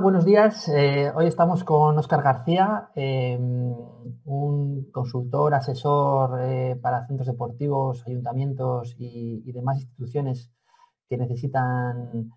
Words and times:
Buenos 0.00 0.24
días. 0.24 0.68
Eh, 0.68 1.12
hoy 1.14 1.26
estamos 1.26 1.62
con 1.62 1.96
Óscar 1.96 2.22
García, 2.22 2.88
eh, 2.96 3.38
un 3.38 4.90
consultor, 4.90 5.54
asesor 5.54 6.40
eh, 6.42 6.76
para 6.80 7.06
centros 7.06 7.28
deportivos, 7.28 8.02
ayuntamientos 8.06 8.96
y, 8.98 9.52
demás 9.52 9.76
instituciones 9.76 10.50
que 11.08 11.16
necesitan 11.16 12.32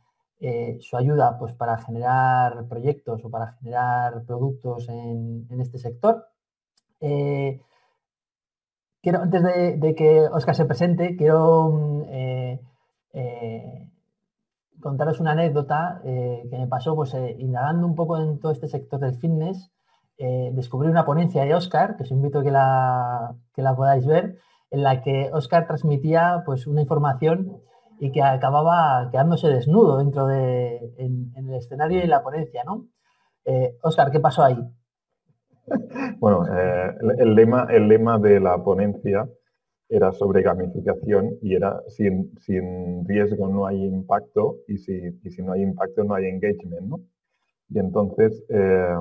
su 0.79 0.97
ayuda 0.97 1.39
pues, 1.39 1.55
para 1.55 1.77
generar 1.79 2.67
proyectos 2.67 3.25
o 3.25 3.29
para 3.31 3.53
generar 3.53 4.23
productos 4.25 4.87
en, 4.89 5.47
este 5.59 5.79
sector. 5.79 6.27
quiero, 9.01 9.21
antes 9.21 9.41
de, 9.43 9.95
que 9.97 10.27
Óscar 10.31 10.55
se 10.55 10.65
presente, 10.65 11.15
quiero 11.15 11.69
mm, 11.69 12.03
contaros 14.87 15.19
una 15.19 15.31
anécdota 15.33 15.99
eh, 16.05 16.47
que 16.49 16.57
me 16.57 16.65
pasó, 16.65 16.95
pues 16.95 17.13
eh, 17.13 17.35
indagando 17.39 17.85
un 17.85 17.93
poco 17.93 18.17
en 18.17 18.39
todo 18.39 18.53
este 18.53 18.69
sector 18.69 19.01
del 19.01 19.15
fitness, 19.15 19.69
eh, 20.17 20.49
descubrí 20.53 20.87
una 20.87 21.05
ponencia 21.05 21.43
de 21.43 21.53
Oscar, 21.53 21.97
que 21.97 22.03
os 22.03 22.11
invito 22.11 22.41
que 22.41 22.51
la, 22.51 23.35
que 23.53 23.61
la 23.61 23.75
podáis 23.75 24.07
ver, 24.07 24.37
en 24.71 24.83
la 24.83 25.01
que 25.01 25.29
Oscar 25.33 25.67
transmitía 25.67 26.43
pues 26.45 26.67
una 26.67 26.79
información 26.79 27.57
y 27.99 28.13
que 28.13 28.23
acababa 28.23 29.09
quedándose 29.11 29.49
desnudo 29.49 29.97
dentro 29.97 30.25
de 30.25 30.93
en, 30.97 31.33
el 31.35 31.53
escenario 31.55 32.01
y 32.01 32.07
la 32.07 32.23
ponencia, 32.23 32.63
¿no? 32.63 32.85
Oscar, 33.81 34.09
¿qué 34.09 34.21
pasó 34.21 34.43
ahí? 34.43 34.57
Bueno, 36.19 36.45
el, 36.47 37.35
lema, 37.35 37.67
el 37.69 37.89
lema 37.89 38.17
de 38.19 38.39
la 38.39 38.63
ponencia 38.63 39.27
era 39.89 40.11
sobre 40.11 40.41
gamificación 40.41 41.37
y 41.41 41.55
era 41.55 41.81
sin, 41.87 42.37
sin 42.39 43.07
riesgo 43.07 43.47
no 43.47 43.65
hay 43.65 43.85
impacto 43.85 44.57
y 44.67 44.77
si, 44.77 44.93
y 45.23 45.29
si, 45.31 45.41
no 45.41 45.53
hay 45.53 45.61
impacto 45.61 46.03
no 46.03 46.13
hay 46.13 46.25
engagement, 46.25 46.87
¿no? 46.87 46.99
Y 47.69 47.79
entonces 47.79 48.43
eh, 48.49 48.95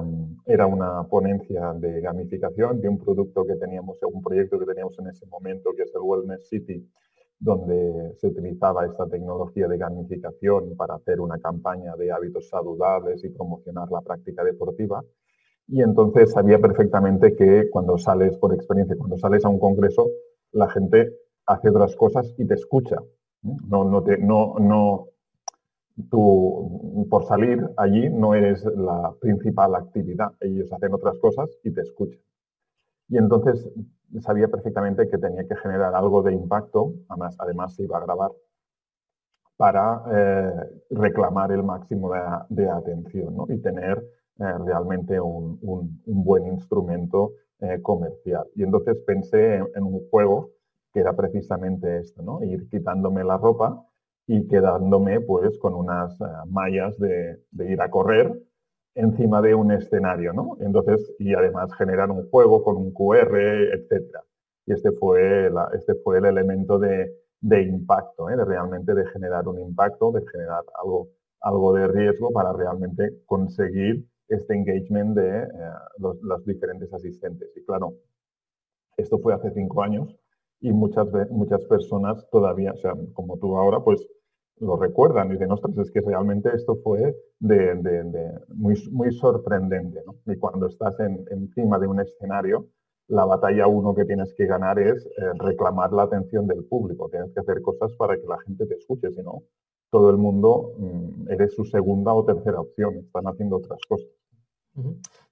era 0.46 0.66
una 0.66 1.04
ponencia 1.04 1.72
de 1.74 2.00
gamificación 2.00 2.80
de 2.80 2.88
un 2.88 2.98
producto 2.98 3.46
que 3.46 3.54
teníamos, 3.56 3.96
un 4.02 4.22
proyecto 4.22 4.58
que 4.58 4.66
teníamos 4.66 4.98
en 4.98 5.08
ese 5.08 5.24
momento, 5.26 5.70
que 5.76 5.82
es 5.82 5.94
el 5.94 6.00
Wellness 6.02 6.48
City, 6.48 6.84
donde 7.38 8.14
se 8.16 8.26
utilizaba 8.26 8.86
esta 8.86 9.06
tecnología 9.06 9.68
de 9.68 9.78
gamificación 9.78 10.76
para 10.76 10.94
hacer 10.94 11.20
una 11.20 11.38
campaña 11.38 11.94
de 11.96 12.10
hábitos 12.10 12.48
saludables 12.48 13.22
y 13.22 13.28
promocionar 13.28 13.88
la 13.90 14.00
práctica 14.00 14.42
deportiva. 14.42 15.04
Y 15.68 15.82
entonces 15.82 16.32
sabía 16.32 16.58
perfectamente 16.58 17.36
que 17.36 17.68
cuando 17.70 17.98
sales, 17.98 18.36
por 18.38 18.52
experiencia, 18.52 18.96
cuando 18.96 19.16
sales 19.16 19.44
a 19.44 19.48
un 19.48 19.60
congreso, 19.60 20.08
la 20.56 20.68
gente 20.70 21.12
hace 21.46 21.70
otras 21.70 21.94
cosas 21.96 22.34
y 22.38 22.46
te 22.46 22.54
escucha. 22.54 22.96
No, 23.42 23.84
no, 23.84 24.02
te, 24.02 24.18
no, 24.18 24.56
no, 24.58 25.06
tú 26.10 27.06
por 27.08 27.24
salir 27.24 27.58
allí 27.76 28.08
no 28.08 28.34
eres 28.34 28.64
la 28.64 29.14
principal 29.20 29.74
actividad, 29.74 30.32
ellos 30.40 30.72
hacen 30.72 30.92
otras 30.92 31.18
cosas 31.18 31.48
y 31.62 31.70
te 31.72 31.82
escuchan. 31.82 32.20
Y 33.08 33.18
entonces 33.18 33.70
sabía 34.20 34.48
perfectamente 34.48 35.08
que 35.08 35.18
tenía 35.18 35.46
que 35.46 35.56
generar 35.56 35.94
algo 35.94 36.22
de 36.22 36.32
impacto, 36.32 36.94
además, 37.08 37.36
además 37.38 37.74
se 37.74 37.84
iba 37.84 37.98
a 37.98 38.04
grabar, 38.04 38.32
para 39.56 40.02
eh, 40.12 40.82
reclamar 40.90 41.52
el 41.52 41.62
máximo 41.62 42.12
de, 42.50 42.68
atención 42.68 43.34
y 43.48 43.58
tener 43.58 43.98
eh, 44.38 44.58
realmente 44.64 45.18
un, 45.18 45.58
un, 45.62 46.24
buen 46.24 46.46
instrumento 46.46 47.32
eh, 47.60 47.80
comercial. 47.80 48.46
Y 48.54 48.64
entonces 48.64 48.98
pensé 49.06 49.54
en, 49.56 49.82
un 49.82 50.06
juego 50.10 50.50
que 50.92 51.00
era 51.00 51.16
precisamente 51.16 52.00
esto, 52.00 52.22
¿no? 52.22 52.42
Ir 52.44 52.68
quitándome 52.68 53.24
la 53.24 53.38
ropa 53.38 53.82
y 54.26 54.46
quedándome 54.46 55.20
pues 55.22 55.58
con 55.58 55.74
unas 55.74 56.20
eh, 56.20 56.24
mallas 56.48 56.98
de, 56.98 57.40
ir 57.58 57.80
a 57.80 57.90
correr 57.90 58.30
encima 58.94 59.40
de 59.40 59.54
un 59.54 59.72
escenario, 59.72 60.34
¿no? 60.34 60.58
Entonces, 60.60 61.14
y 61.18 61.32
además 61.32 61.72
generar 61.78 62.10
un 62.10 62.28
juego 62.28 62.62
con 62.62 62.76
un 62.76 62.92
QR, 62.92 63.38
etcétera. 63.72 64.22
Y 64.66 64.72
este 64.74 64.92
fue, 64.92 65.50
este 65.74 65.94
fue 66.04 66.18
el 66.18 66.26
elemento 66.26 66.78
de, 66.78 67.10
impacto, 67.40 68.28
¿eh? 68.28 68.36
de 68.36 68.44
realmente 68.44 68.94
de 68.94 69.06
generar 69.06 69.48
un 69.48 69.60
impacto, 69.60 70.12
de 70.12 70.26
generar 70.30 70.64
algo, 70.82 71.08
algo 71.40 71.72
de 71.72 71.88
riesgo 71.88 72.30
para 72.32 72.52
realmente 72.52 73.22
conseguir 73.24 74.04
este 74.28 74.54
engagement 74.54 75.16
de 75.16 75.42
eh, 75.42 75.48
los, 75.98 76.44
diferentes 76.44 76.92
asistentes. 76.92 77.50
Y 77.56 77.64
claro, 77.64 77.94
esto 78.96 79.18
fue 79.18 79.34
hace 79.34 79.50
cinco 79.52 79.82
años 79.82 80.14
y 80.60 80.72
muchas, 80.72 81.06
muchas 81.30 81.62
personas 81.64 82.28
todavía, 82.30 82.72
o 82.72 82.76
sea, 82.76 82.94
como 83.12 83.38
tú 83.38 83.56
ahora, 83.56 83.80
pues 83.80 84.06
lo 84.58 84.76
recuerdan 84.76 85.28
y 85.28 85.32
dicen, 85.32 85.50
ostras, 85.50 85.76
es 85.78 85.90
que 85.90 86.00
realmente 86.00 86.50
esto 86.54 86.76
fue 86.82 87.14
de, 87.40 87.74
muy, 88.48 88.74
muy 88.90 89.12
sorprendente. 89.12 90.02
¿no? 90.06 90.32
Y 90.32 90.38
cuando 90.38 90.66
estás 90.66 90.94
encima 91.30 91.78
de 91.78 91.86
un 91.86 92.00
escenario, 92.00 92.68
la 93.08 93.24
batalla 93.24 93.66
uno 93.66 93.94
que 93.94 94.04
tienes 94.04 94.34
que 94.34 94.46
ganar 94.46 94.78
es 94.78 95.06
eh, 95.06 95.10
reclamar 95.38 95.92
la 95.92 96.04
atención 96.04 96.46
del 96.46 96.64
público. 96.64 97.08
Tienes 97.08 97.32
que 97.32 97.40
hacer 97.40 97.62
cosas 97.62 97.92
para 97.96 98.16
que 98.16 98.26
la 98.26 98.38
gente 98.40 98.66
te 98.66 98.74
escuche, 98.74 99.12
si 99.12 99.22
no, 99.22 99.42
todo 99.90 100.10
el 100.10 100.16
mundo 100.16 100.72
mm, 100.78 101.30
eres 101.30 101.54
su 101.54 101.64
segunda 101.64 102.12
o 102.14 102.24
tercera 102.24 102.60
opción, 102.60 102.96
están 102.96 103.26
haciendo 103.26 103.56
otras 103.56 103.80
cosas. 103.88 104.08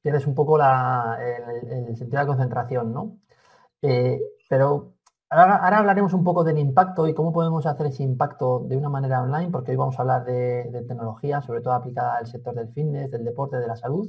Tienes 0.02 0.26
un 0.26 0.34
poco 0.34 0.58
el, 0.58 1.96
sentido 1.96 2.20
de 2.20 2.26
concentración, 2.26 2.92
¿no? 2.92 3.18
Eh, 3.82 4.20
pero 4.48 4.94
ahora, 5.28 5.78
hablaremos 5.78 6.14
un 6.14 6.24
poco 6.24 6.44
del 6.44 6.58
impacto 6.58 7.06
y 7.06 7.14
cómo 7.14 7.32
podemos 7.32 7.66
hacer 7.66 7.86
ese 7.86 8.02
impacto 8.02 8.60
de 8.66 8.76
una 8.76 8.88
manera 8.88 9.22
online, 9.22 9.50
porque 9.50 9.72
hoy 9.72 9.76
vamos 9.76 9.98
a 9.98 10.02
hablar 10.02 10.24
de, 10.24 10.84
tecnología, 10.88 11.42
sobre 11.42 11.60
todo 11.60 11.74
aplicada 11.74 12.16
al 12.16 12.26
sector 12.26 12.54
del 12.54 12.72
fitness, 12.72 13.10
del 13.10 13.24
deporte, 13.24 13.58
de 13.58 13.66
la 13.66 13.76
salud. 13.76 14.08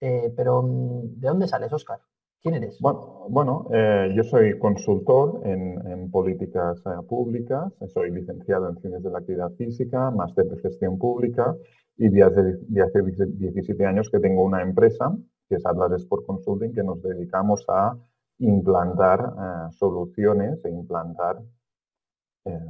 Eh, 0.00 0.32
pero, 0.36 0.62
mm, 0.62 1.20
¿de 1.20 1.28
dónde 1.28 1.48
sales, 1.48 1.72
Oscar? 1.72 2.00
¿Quién 2.40 2.54
eres? 2.54 2.78
Bueno, 2.80 3.66
eh, 3.72 4.12
yo 4.14 4.22
soy 4.22 4.56
consultor 4.60 5.40
en, 5.44 6.08
políticas 6.12 6.78
eh, 6.86 7.02
públicas, 7.08 7.72
soy 7.92 8.12
licenciado 8.12 8.68
en 8.68 8.76
Ciencias 8.76 9.02
de 9.02 9.10
la 9.10 9.18
Actividad 9.18 9.50
Física, 9.54 10.12
máster 10.12 10.46
de 10.46 10.56
Gestión 10.60 10.98
Pública 10.98 11.56
y 11.96 12.08
de 12.08 12.22
hace, 12.22 13.02
17 13.02 13.84
años 13.84 14.08
que 14.08 14.20
tengo 14.20 14.44
una 14.44 14.62
empresa, 14.62 15.16
que 15.48 15.56
es 15.56 15.66
Atlas 15.66 16.00
Sport 16.00 16.26
Consulting, 16.26 16.72
que 16.72 16.84
nos 16.84 17.02
dedicamos 17.02 17.64
a 17.68 17.96
implantar 18.38 19.20
eh, 19.20 19.72
soluciones 19.72 20.64
e 20.64 20.70
implantar 20.70 21.42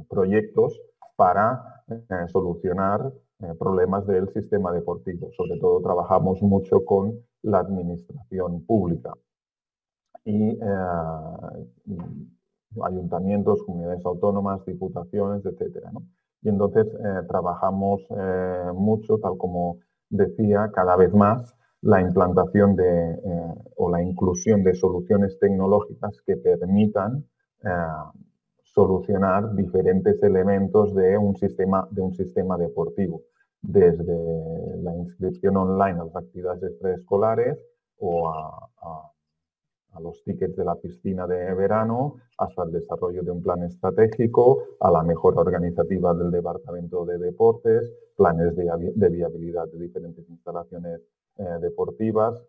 proyectos 0.09 0.77
para 1.15 1.83
solucionar 2.27 3.13
problemas 3.57 4.05
del 4.07 4.27
sistema 4.33 4.73
deportivo. 4.73 5.29
Sobre 5.37 5.57
todo 5.57 5.79
trabajamos 5.81 6.41
mucho 6.41 6.83
con 6.83 7.17
la 7.43 7.59
administración 7.59 8.65
pública 8.65 9.13
y, 10.29 10.51
eh, 10.51 11.97
ayuntamientos, 12.83 13.63
comunidades 13.63 14.05
autónomas, 14.05 14.63
diputaciones, 14.65 15.43
etcétera. 15.45 15.91
Y 16.41 16.49
entonces 16.49 16.85
eh, 16.87 17.21
trabajamos 17.27 18.01
eh, 18.11 18.71
mucho, 18.75 19.17
tal 19.17 19.37
como 19.37 19.79
decía, 20.09 20.69
cada 20.73 20.95
vez 20.95 21.13
más 21.13 21.55
la 21.81 22.01
implantación 22.01 22.75
de, 22.75 23.17
o 23.77 23.89
la 23.89 24.01
inclusión 24.03 24.63
de 24.63 24.73
soluciones 24.75 25.39
tecnológicas 25.39 26.21
que 26.25 26.35
permitan 26.35 27.25
solucionar 28.63 29.55
diferentes 29.55 30.21
elementos 30.21 30.93
de 30.93 31.17
un 31.17 31.37
sistema, 31.37 31.87
de 31.91 32.01
un 32.01 32.13
sistema 32.13 32.57
deportivo, 32.57 33.21
desde 33.61 34.77
la 34.83 34.93
inscripción 34.93 35.55
online 35.55 36.01
a 36.01 36.03
las 36.03 36.15
actividades 36.17 36.73
preescolares 36.81 37.57
o 37.97 38.27
a 38.27 38.69
los 39.99 40.23
tickets 40.23 40.55
de 40.55 40.63
la 40.63 40.75
piscina 40.75 41.27
de 41.27 41.53
verano, 41.53 42.17
hasta 42.37 42.63
el 42.63 42.71
desarrollo 42.71 43.23
de 43.23 43.31
un 43.31 43.41
plan 43.41 43.63
estratégico, 43.63 44.63
a 44.79 44.91
la 44.91 45.03
mejora 45.03 45.41
organizativa 45.41 46.13
del 46.13 46.31
Departamento 46.31 47.05
de 47.05 47.17
Deportes, 47.17 47.91
planes 48.15 48.55
de, 48.55 49.09
viabilidad 49.09 49.67
de 49.67 49.79
diferentes 49.79 50.27
instalaciones 50.29 51.01
eh, 51.37 51.43
deportivas, 51.61 52.41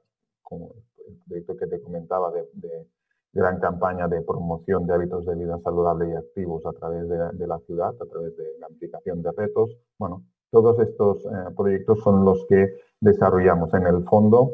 como 0.42 0.74
el 1.06 1.16
proyecto 1.26 1.56
que 1.56 1.66
te 1.66 1.80
comentaba 1.80 2.32
de, 2.32 2.86
gran 3.32 3.60
campaña 3.60 4.08
de 4.08 4.22
promoción 4.22 4.86
de 4.86 4.94
hábitos 4.94 5.24
de 5.24 5.36
vida 5.36 5.56
saludable 5.62 6.10
y 6.10 6.14
activos 6.14 6.66
a 6.66 6.72
través 6.72 7.08
de, 7.08 7.46
la 7.46 7.58
ciudad, 7.60 7.94
a 8.00 8.06
través 8.06 8.36
de 8.36 8.58
la 8.58 8.66
aplicación 8.66 9.22
de 9.22 9.30
retos. 9.30 9.70
Bueno, 9.98 10.24
todos 10.50 10.80
estos 10.80 11.24
eh, 11.26 11.28
proyectos 11.56 12.00
son 12.00 12.24
los 12.24 12.44
que 12.48 12.74
desarrollamos 13.00 13.72
en 13.74 13.86
el 13.86 14.02
fondo 14.02 14.50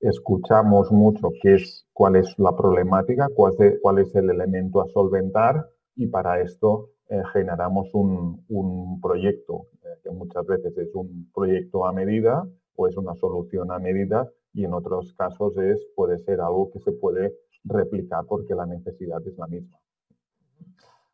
escuchamos 0.00 0.90
mucho 0.90 1.28
qué 1.42 1.54
es, 1.54 1.86
cuál 1.92 2.16
es 2.16 2.34
la 2.38 2.56
problemática, 2.56 3.28
cuál 3.34 3.54
es, 3.58 3.78
cuál 3.82 3.98
es 3.98 4.14
el 4.14 4.30
elemento 4.30 4.80
a 4.80 4.88
solventar 4.88 5.68
y 5.94 6.06
para 6.06 6.40
esto 6.40 6.90
eh, 7.08 7.22
generamos 7.32 7.92
un, 7.92 9.00
proyecto, 9.02 9.66
eh, 9.82 10.00
que 10.02 10.10
muchas 10.10 10.46
veces 10.46 10.76
es 10.78 10.94
un 10.94 11.30
proyecto 11.34 11.86
a 11.86 11.92
medida 11.92 12.46
o 12.76 12.86
es 12.88 12.96
una 12.96 13.14
solución 13.14 13.70
a 13.70 13.78
medida 13.78 14.28
y 14.52 14.64
en 14.64 14.74
otros 14.74 15.12
casos 15.14 15.56
es, 15.58 15.80
puede 15.94 16.18
ser 16.18 16.40
algo 16.40 16.70
que 16.70 16.80
se 16.80 16.92
puede 16.92 17.34
replicar 17.64 18.24
porque 18.26 18.54
la 18.54 18.66
necesidad 18.66 19.20
es 19.26 19.36
la 19.36 19.46
misma. 19.46 19.78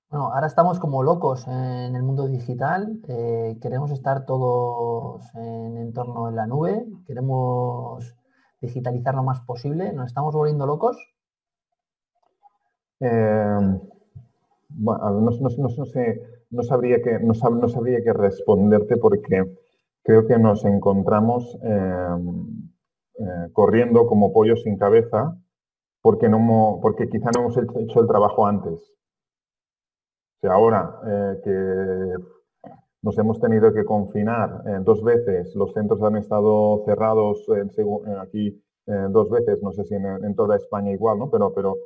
Bueno, 0.09 0.33
ahora 0.33 0.47
estamos 0.47 0.79
como 0.79 1.03
locos 1.03 1.49
en 1.49 1.97
el 1.97 2.03
mundo 2.05 2.29
digital, 2.29 3.01
eh, 3.09 3.59
queremos 3.61 3.91
estar 3.91 4.25
todos 4.25 5.25
en 5.35 5.77
entorno 5.79 6.29
en 6.29 6.37
la 6.37 6.47
nube, 6.47 6.87
queremos 7.07 8.15
digitalizar 8.67 9.15
lo 9.15 9.23
más 9.23 9.41
posible, 9.41 9.93
¿nos 9.93 10.09
estamos 10.09 10.35
volviendo 10.35 10.67
locos? 10.67 10.97
Eh, 13.01 13.79
no, 14.79 15.33
sé, 15.33 16.23
no, 16.51 16.63
sabría 16.63 17.03
que, 17.03 17.19
no, 17.21 17.35
sabría 17.35 18.03
que 18.03 18.13
responderte 18.13 18.97
porque 18.97 19.57
creo 20.03 20.27
que 20.27 20.39
nos 20.39 20.65
encontramos 20.65 21.59
eh, 21.63 23.49
corriendo 23.53 24.07
como 24.07 24.33
pollos 24.33 24.63
sin 24.63 24.77
cabeza 24.77 25.37
porque, 26.03 26.29
no, 26.29 26.79
porque 26.81 27.09
quizá 27.09 27.31
no 27.35 27.43
hemos 27.43 27.57
hecho 27.59 28.01
el 28.01 28.07
trabajo 28.07 28.47
antes 28.47 28.97
ahora 30.49 31.01
eh, 31.07 31.41
que 31.45 32.15
nos 33.03 33.19
hemos 33.19 33.41
tenido 33.41 33.73
que 33.73 33.85
confinar 33.85 34.63
eh, 34.67 34.79
dos 34.83 35.03
veces, 35.03 35.55
los 35.55 35.73
centros 35.73 36.03
han 36.03 36.17
estado 36.17 36.83
cerrados 36.85 37.47
eh, 37.49 38.17
aquí 38.21 38.63
dos 39.11 39.29
veces, 39.31 39.61
no 39.63 39.73
sé 39.73 39.83
si 39.83 39.95
en, 39.97 40.35
toda 40.37 40.55
España 40.55 40.93
igual, 40.93 41.19
¿no? 41.19 41.29
pero, 41.29 41.53
pero 41.53 41.77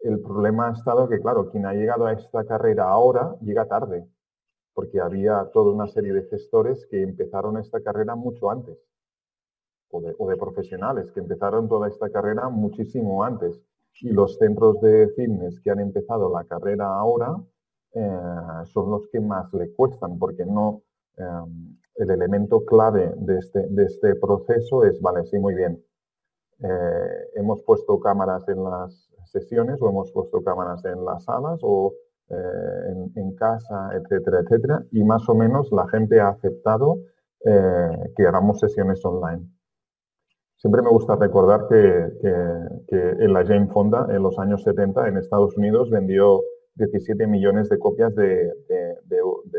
el 0.00 0.20
problema 0.20 0.68
ha 0.68 0.72
estado 0.72 1.08
que, 1.08 1.20
claro, 1.20 1.48
quien 1.48 1.64
ha 1.64 1.74
llegado 1.74 2.06
a 2.06 2.12
esta 2.12 2.44
carrera 2.44 2.88
ahora 2.88 3.36
llega 3.40 3.68
tarde, 3.68 4.04
porque 4.74 5.00
había 5.00 5.48
toda 5.52 5.72
una 5.72 5.86
serie 5.86 6.12
de 6.12 6.24
gestores 6.24 6.86
que 6.90 7.02
empezaron 7.02 7.56
esta 7.56 7.80
carrera 7.80 8.16
mucho 8.16 8.50
antes, 8.50 8.78
o 9.90 10.28
de 10.28 10.36
profesionales 10.36 11.10
que 11.12 11.20
empezaron 11.20 11.68
toda 11.68 11.88
esta 11.88 12.10
carrera 12.10 12.48
muchísimo 12.48 13.24
antes. 13.24 13.60
Y 14.00 14.10
los 14.10 14.36
centros 14.36 14.80
de 14.80 15.08
fitness 15.16 15.60
que 15.60 15.70
han 15.70 15.80
empezado 15.80 16.30
la 16.32 16.44
carrera 16.44 16.86
ahora 16.86 17.36
eh, 17.94 18.64
son 18.64 18.90
los 18.90 19.08
que 19.08 19.20
más 19.20 19.52
le 19.54 19.72
cuestan, 19.74 20.18
porque 20.18 20.44
no 20.44 20.82
eh, 21.16 21.24
el 21.96 22.10
elemento 22.10 22.64
clave 22.64 23.14
de 23.16 23.38
este, 23.38 23.66
de 23.68 23.84
este 23.84 24.14
proceso 24.16 24.84
es, 24.84 25.00
vale, 25.00 25.24
sí, 25.24 25.38
muy 25.38 25.54
bien, 25.54 25.82
eh, 26.62 27.28
hemos 27.34 27.62
puesto 27.62 27.98
cámaras 27.98 28.46
en 28.48 28.62
las 28.62 29.10
sesiones 29.24 29.80
o 29.80 29.88
hemos 29.88 30.12
puesto 30.12 30.42
cámaras 30.42 30.84
en 30.84 31.04
las 31.04 31.24
salas 31.24 31.60
o 31.62 31.94
en, 32.30 33.34
casa, 33.36 33.90
etcétera, 33.94 34.40
etcétera, 34.40 34.84
y 34.90 35.02
más 35.02 35.26
o 35.30 35.34
menos 35.34 35.72
la 35.72 35.88
gente 35.88 36.20
ha 36.20 36.28
aceptado 36.28 36.98
que 37.42 38.26
hagamos 38.26 38.60
sesiones 38.60 39.02
online. 39.02 39.48
Siempre 40.56 40.82
me 40.82 40.90
gusta 40.90 41.16
recordar 41.16 41.68
que, 41.68 42.12
en 42.90 43.32
la 43.32 43.46
Jane 43.46 43.68
Fonda, 43.68 44.08
en 44.10 44.22
los 44.22 44.38
años 44.38 44.62
70, 44.62 45.08
en 45.08 45.16
Estados 45.16 45.56
Unidos, 45.56 45.88
vendió 45.88 46.42
17 46.78 47.26
millones 47.26 47.68
de 47.68 47.78
copias 47.78 48.14
de, 48.14 48.52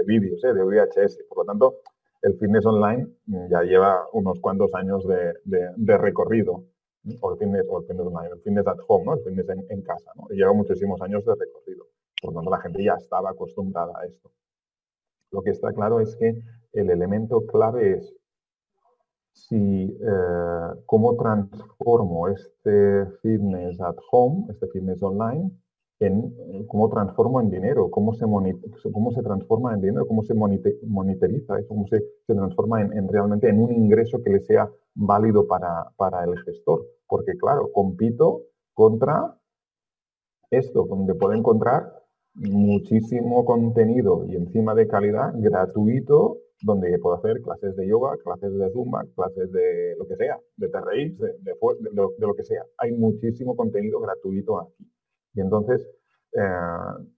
vídeos, 0.05 0.43
¿eh? 0.43 0.53
de 0.53 0.63
VHS. 0.63 1.19
Por 1.27 1.39
lo 1.39 1.45
tanto, 1.45 1.75
el 2.21 2.37
fitness 2.37 2.65
online 2.65 3.07
ya 3.49 3.61
lleva 3.63 4.07
unos 4.13 4.39
cuantos 4.39 4.73
años 4.73 5.05
de, 5.05 5.97
recorrido. 5.97 6.63
O 7.21 7.31
el 7.31 7.37
fitness, 7.37 7.65
o 7.69 7.79
el 7.79 7.85
fitness 7.85 8.07
online, 8.07 8.29
el 8.33 8.41
fitness 8.41 8.67
at 8.67 8.77
home, 8.87 9.05
¿no? 9.05 9.13
el 9.13 9.23
fitness 9.23 9.49
en, 9.69 9.81
casa. 9.81 10.11
¿no? 10.15 10.27
lleva 10.29 10.53
muchísimos 10.53 11.01
años 11.01 11.23
de 11.25 11.35
recorrido. 11.35 11.85
Por 12.21 12.33
lo 12.33 12.39
tanto, 12.39 12.51
la 12.51 12.61
gente 12.61 12.83
ya 12.83 12.95
estaba 12.95 13.29
acostumbrada 13.29 13.93
a 13.99 14.05
esto. 14.05 14.31
Lo 15.31 15.41
que 15.41 15.51
está 15.51 15.71
claro 15.73 15.99
es 15.99 16.15
que 16.15 16.41
el 16.73 16.89
elemento 16.89 17.45
clave 17.45 17.97
es 17.97 18.15
si 19.33 19.97
eh, 20.01 20.81
cómo 20.85 21.15
transformo 21.15 22.27
este 22.27 23.05
fitness 23.21 23.79
at 23.79 23.95
home, 24.11 24.45
este 24.49 24.67
fitness 24.67 25.01
online, 25.01 25.51
en 25.99 26.65
cómo 26.67 26.89
transformo 26.89 27.41
en 27.41 27.49
dinero, 27.49 27.89
cómo 27.91 28.13
se, 28.13 28.25
cómo 28.25 29.11
se 29.11 29.21
transforma 29.21 29.73
en 29.73 29.81
dinero, 29.81 30.07
cómo 30.07 30.23
se 30.23 30.33
monitoriza, 30.33 31.63
cómo 31.67 31.85
se, 31.87 32.01
transforma 32.25 32.81
en, 32.81 33.07
realmente 33.07 33.49
en 33.49 33.59
un 33.59 33.71
ingreso 33.71 34.21
que 34.23 34.29
le 34.29 34.39
sea 34.39 34.69
válido 34.95 35.45
para, 35.47 35.89
para 35.97 36.23
el 36.23 36.37
gestor. 36.43 36.85
Porque 37.07 37.37
claro, 37.37 37.71
compito 37.73 38.43
contra 38.73 39.35
esto, 40.51 40.85
donde 40.85 41.15
puedo 41.15 41.33
encontrar 41.33 41.99
muchísimo 42.35 43.43
contenido 43.43 44.25
y 44.25 44.35
encima 44.35 44.73
de 44.75 44.87
calidad 44.87 45.33
gratuito 45.35 46.37
donde 46.61 46.97
puedo 46.99 47.15
hacer 47.15 47.41
clases 47.41 47.75
de 47.75 47.87
yoga, 47.87 48.17
clases 48.23 48.53
de 48.53 48.69
zumba, 48.71 49.05
clases 49.15 49.51
de 49.51 49.95
lo 49.97 50.07
que 50.07 50.15
sea, 50.15 50.37
de 50.57 50.67
TRX, 50.67 51.17
de, 51.19 51.27
de, 51.39 51.55
lo, 52.19 52.33
que 52.35 52.43
sea. 52.43 52.65
Hay 52.77 52.91
muchísimo 52.91 53.55
contenido 53.55 53.99
gratuito 54.01 54.59
aquí. 54.59 54.85
Y 55.33 55.41
entonces, 55.41 55.87
eh, 56.33 57.09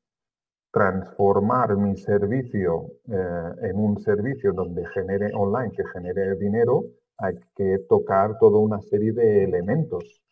transformar 0.71 1.75
mi 1.75 1.97
servicio 1.97 2.93
eh, 3.07 3.69
en 3.69 3.77
un 3.77 3.99
servicio 3.99 4.53
donde 4.53 4.85
genere 4.87 5.31
online, 5.35 5.71
que 5.71 5.83
genere 5.93 6.35
dinero, 6.37 6.85
hay 7.17 7.35
que 7.55 7.79
tocar 7.89 8.37
toda 8.39 8.59
una 8.59 8.81
serie 8.81 9.11
de 9.11 9.43
elementos. 9.43 10.23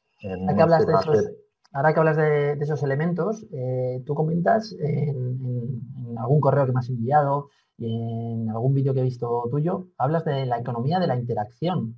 ahora 1.74 1.94
que 1.94 2.00
hablas 2.00 2.18
de, 2.18 2.54
esos 2.54 2.82
elementos, 2.84 3.46
eh, 3.52 4.02
tú 4.06 4.16
comentas 4.16 4.74
en, 4.80 5.82
en, 5.98 6.18
algún 6.18 6.40
correo 6.40 6.66
que 6.66 6.72
me 6.72 6.80
has 6.80 6.90
enviado 6.90 7.50
y 7.78 8.42
en 8.42 8.50
algún 8.50 8.74
vídeo 8.74 8.94
que 8.94 9.02
he 9.02 9.04
visto 9.04 9.44
tuyo, 9.52 9.88
hablas 9.98 10.26
de 10.26 10.46
la 10.46 10.58
economía 10.58 11.00
de 11.00 11.08
la 11.08 11.18
interacción. 11.18 11.96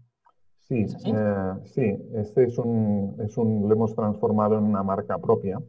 Sí, 0.72 0.86
eh, 1.06 1.54
sí, 1.66 1.82
este 2.14 2.46
es 2.46 2.58
un, 2.58 3.18
es 3.20 3.38
un, 3.38 3.68
lo 3.68 3.76
hemos 3.76 3.94
transformado 3.94 4.58
en 4.58 4.64
una 4.64 4.82
marca 4.84 5.18
propia, 5.18 5.60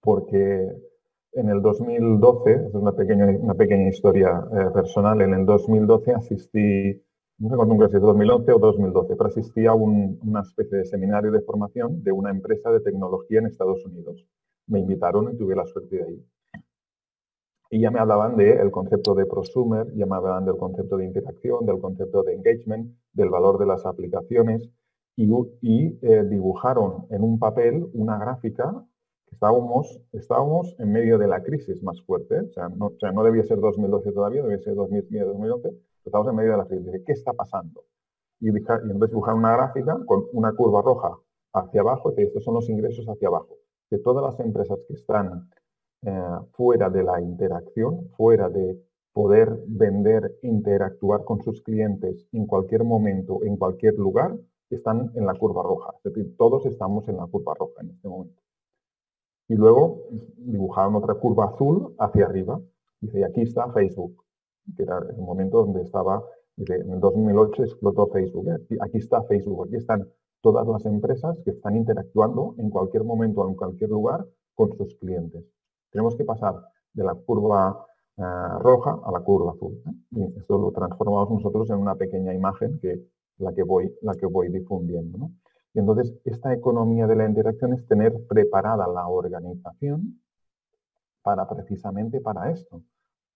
porque 0.00 0.72
en 1.32 1.48
el 1.48 1.60
2012, 1.62 2.66
es 2.68 2.74
una 2.74 2.92
pequeña, 2.92 3.26
una 3.26 3.54
pequeña 3.54 3.88
historia 3.88 4.40
eh, 4.52 4.70
personal, 4.72 5.20
en 5.22 5.34
el 5.34 5.44
2012 5.46 6.12
asistí, 6.12 7.02
no 7.38 7.50
sé 7.50 7.56
cuándo 7.56 7.88
si 7.88 7.96
es 7.96 8.02
2011 8.02 8.52
o 8.52 8.58
2012, 8.60 9.16
pero 9.16 9.28
asistí 9.28 9.66
a 9.66 9.74
una 9.74 10.42
especie 10.42 10.78
de 10.78 10.84
seminario 10.84 11.32
de 11.32 11.40
formación 11.40 12.04
de 12.04 12.12
una 12.12 12.30
empresa 12.30 12.70
de 12.70 12.78
tecnología 12.82 13.40
en 13.40 13.46
Estados 13.46 13.84
Unidos. 13.84 14.24
Me 14.68 14.78
invitaron 14.78 15.34
y 15.34 15.36
tuve 15.36 15.56
la 15.56 15.66
suerte 15.66 15.96
de 15.96 16.12
ir. 16.12 16.31
Y 17.72 17.80
ya 17.80 17.90
me 17.90 18.00
hablaban 18.00 18.36
del 18.36 18.70
concepto 18.70 19.14
de 19.14 19.24
prosumer, 19.24 19.90
ya 19.94 20.04
me 20.04 20.16
hablaban 20.16 20.44
del 20.44 20.58
concepto 20.58 20.98
de 20.98 21.06
interacción, 21.06 21.64
del 21.64 21.80
concepto 21.80 22.22
de 22.22 22.34
engagement, 22.34 22.94
del 23.14 23.30
valor 23.30 23.58
de 23.58 23.64
las 23.64 23.86
aplicaciones 23.86 24.68
y, 25.16 25.98
eh, 26.02 26.24
dibujaron 26.28 27.06
en 27.08 27.22
un 27.22 27.38
papel 27.38 27.88
una 27.94 28.18
gráfica 28.18 28.86
que 29.26 29.36
estábamos, 29.36 30.02
estábamos 30.12 30.76
en 30.80 30.92
medio 30.92 31.16
de 31.16 31.26
la 31.26 31.42
crisis 31.42 31.82
más 31.82 32.02
fuerte, 32.02 32.40
o 32.40 32.52
sea, 32.52 32.68
no, 32.68 32.92
no 33.14 33.24
debía 33.24 33.42
ser 33.44 33.58
2012 33.58 34.12
todavía, 34.12 34.42
debía 34.42 34.58
ser 34.58 34.74
2010-2011, 34.74 35.62
pero 35.62 35.76
estábamos 36.04 36.30
en 36.30 36.36
medio 36.36 36.50
de 36.50 36.58
la 36.58 36.66
crisis. 36.66 37.02
¿Qué 37.06 37.12
está 37.12 37.32
pasando? 37.32 37.86
Y, 38.38 38.50
y 38.50 38.56
entonces 38.58 39.08
dibujaron 39.08 39.38
una 39.38 39.56
gráfica 39.56 39.98
con 40.04 40.24
una 40.34 40.52
curva 40.52 40.82
roja 40.82 41.16
hacia 41.54 41.80
abajo, 41.80 42.12
y 42.18 42.22
estos 42.24 42.44
son 42.44 42.52
los 42.52 42.68
ingresos 42.68 43.06
hacia 43.06 43.28
abajo. 43.28 43.56
De 43.88 43.98
todas 43.98 44.22
las 44.22 44.38
empresas 44.46 44.78
que 44.86 44.92
están 44.92 45.48
eh, 46.02 46.38
fuera 46.52 46.90
de 46.90 47.02
la 47.02 47.20
interacción, 47.20 48.08
fuera 48.16 48.48
de 48.48 48.78
poder 49.12 49.62
vender, 49.66 50.38
interactuar 50.42 51.24
con 51.24 51.42
sus 51.42 51.62
clientes 51.62 52.26
en 52.32 52.46
cualquier 52.46 52.84
momento, 52.84 53.40
en 53.44 53.56
cualquier 53.56 53.94
lugar, 53.94 54.36
están 54.70 55.12
en 55.14 55.26
la 55.26 55.34
curva 55.34 55.62
roja. 55.62 55.92
Es 56.02 56.12
decir, 56.12 56.36
todos 56.36 56.66
estamos 56.66 57.08
en 57.08 57.18
la 57.18 57.26
curva 57.26 57.54
roja 57.54 57.82
en 57.82 57.90
este 57.90 58.08
momento. 58.08 58.42
Y 59.48 59.54
luego 59.54 60.02
dibujaron 60.36 60.94
otra 60.96 61.14
curva 61.14 61.46
azul 61.46 61.94
hacia 61.98 62.26
arriba. 62.26 62.60
Dice, 63.00 63.20
y 63.20 63.22
aquí 63.22 63.42
está 63.42 63.70
Facebook, 63.72 64.24
que 64.76 64.84
era 64.84 64.98
el 64.98 65.20
momento 65.20 65.58
donde 65.64 65.82
estaba, 65.82 66.24
en 66.56 66.92
el 66.92 67.00
2008 67.00 67.64
explotó 67.64 68.06
Facebook. 68.08 68.48
Aquí 68.80 68.98
está 68.98 69.22
Facebook, 69.24 69.66
aquí 69.66 69.76
están 69.76 70.08
todas 70.40 70.66
las 70.66 70.86
empresas 70.86 71.38
que 71.44 71.50
están 71.50 71.76
interactuando 71.76 72.54
en 72.58 72.70
cualquier 72.70 73.04
momento, 73.04 73.46
en 73.46 73.54
cualquier 73.54 73.90
lugar, 73.90 74.26
con 74.54 74.72
sus 74.76 74.94
clientes. 74.96 75.44
Tenemos 75.92 76.16
que 76.16 76.24
pasar 76.24 76.56
de 76.94 77.04
la 77.04 77.14
curva 77.14 77.86
eh, 78.16 78.22
roja 78.60 78.98
a 79.04 79.12
la 79.12 79.20
curva 79.20 79.52
azul. 79.52 79.80
¿eh? 79.86 79.92
Y 80.10 80.38
esto 80.38 80.58
lo 80.58 80.72
transformamos 80.72 81.30
nosotros 81.30 81.70
en 81.70 81.76
una 81.76 81.94
pequeña 81.94 82.34
imagen 82.34 82.78
que 82.80 83.06
la 83.38 83.52
que 83.54 83.62
voy, 83.62 83.94
la 84.02 84.14
que 84.14 84.26
voy 84.26 84.48
difundiendo. 84.48 85.30
Y 85.74 85.78
entonces, 85.78 86.14
esta 86.24 86.52
economía 86.52 87.06
de 87.06 87.16
la 87.16 87.26
interacción 87.26 87.72
es 87.72 87.86
tener 87.86 88.26
preparada 88.26 88.86
la 88.86 89.06
organización 89.08 90.20
para 91.22 91.48
precisamente 91.48 92.20
para 92.20 92.50
esto. 92.50 92.82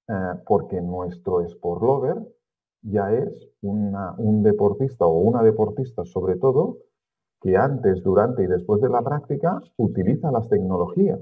Eh, 0.09 0.35
porque 0.47 0.81
nuestro 0.81 1.43
sport 1.43 1.83
lover 1.83 2.37
ya 2.83 3.13
es 3.13 3.51
un 3.63 4.43
deportista 4.45 5.07
o 5.07 5.19
una 5.19 5.43
deportista 5.43 6.05
sobre 6.05 6.37
todo 6.37 6.79
que 7.41 7.57
antes, 7.57 8.03
durante 8.03 8.45
y 8.45 8.47
después 8.47 8.81
de 8.81 8.89
la 8.89 9.03
práctica 9.03 9.61
utiliza 9.77 10.31
las 10.31 10.49
tecnologías 10.49 11.21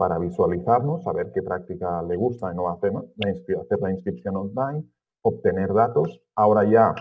para 0.00 0.18
visualizarnos, 0.18 1.02
saber 1.02 1.30
qué 1.30 1.42
práctica 1.42 2.02
le 2.02 2.16
gusta 2.16 2.50
y 2.50 2.56
no 2.56 2.70
hacer, 2.70 2.90
hacer 2.96 3.80
la 3.82 3.90
inscripción 3.90 4.34
online, 4.34 4.82
obtener 5.20 5.74
datos, 5.74 6.22
ahora 6.34 6.64
ya 6.64 6.94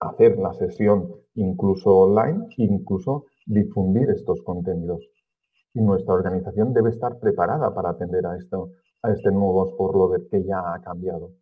hacer 0.00 0.38
la 0.38 0.54
sesión 0.54 1.14
incluso 1.34 1.94
online, 1.94 2.46
incluso 2.56 3.26
difundir 3.44 4.08
estos 4.08 4.40
contenidos. 4.40 5.06
Y 5.74 5.82
nuestra 5.82 6.14
organización 6.14 6.72
debe 6.72 6.88
estar 6.88 7.18
preparada 7.18 7.74
para 7.74 7.90
atender 7.90 8.24
a, 8.24 8.34
esto, 8.34 8.70
a 9.02 9.10
este 9.10 9.30
nuevo 9.30 9.68
sport 9.68 10.26
que 10.30 10.42
ya 10.42 10.72
ha 10.72 10.80
cambiado. 10.80 11.32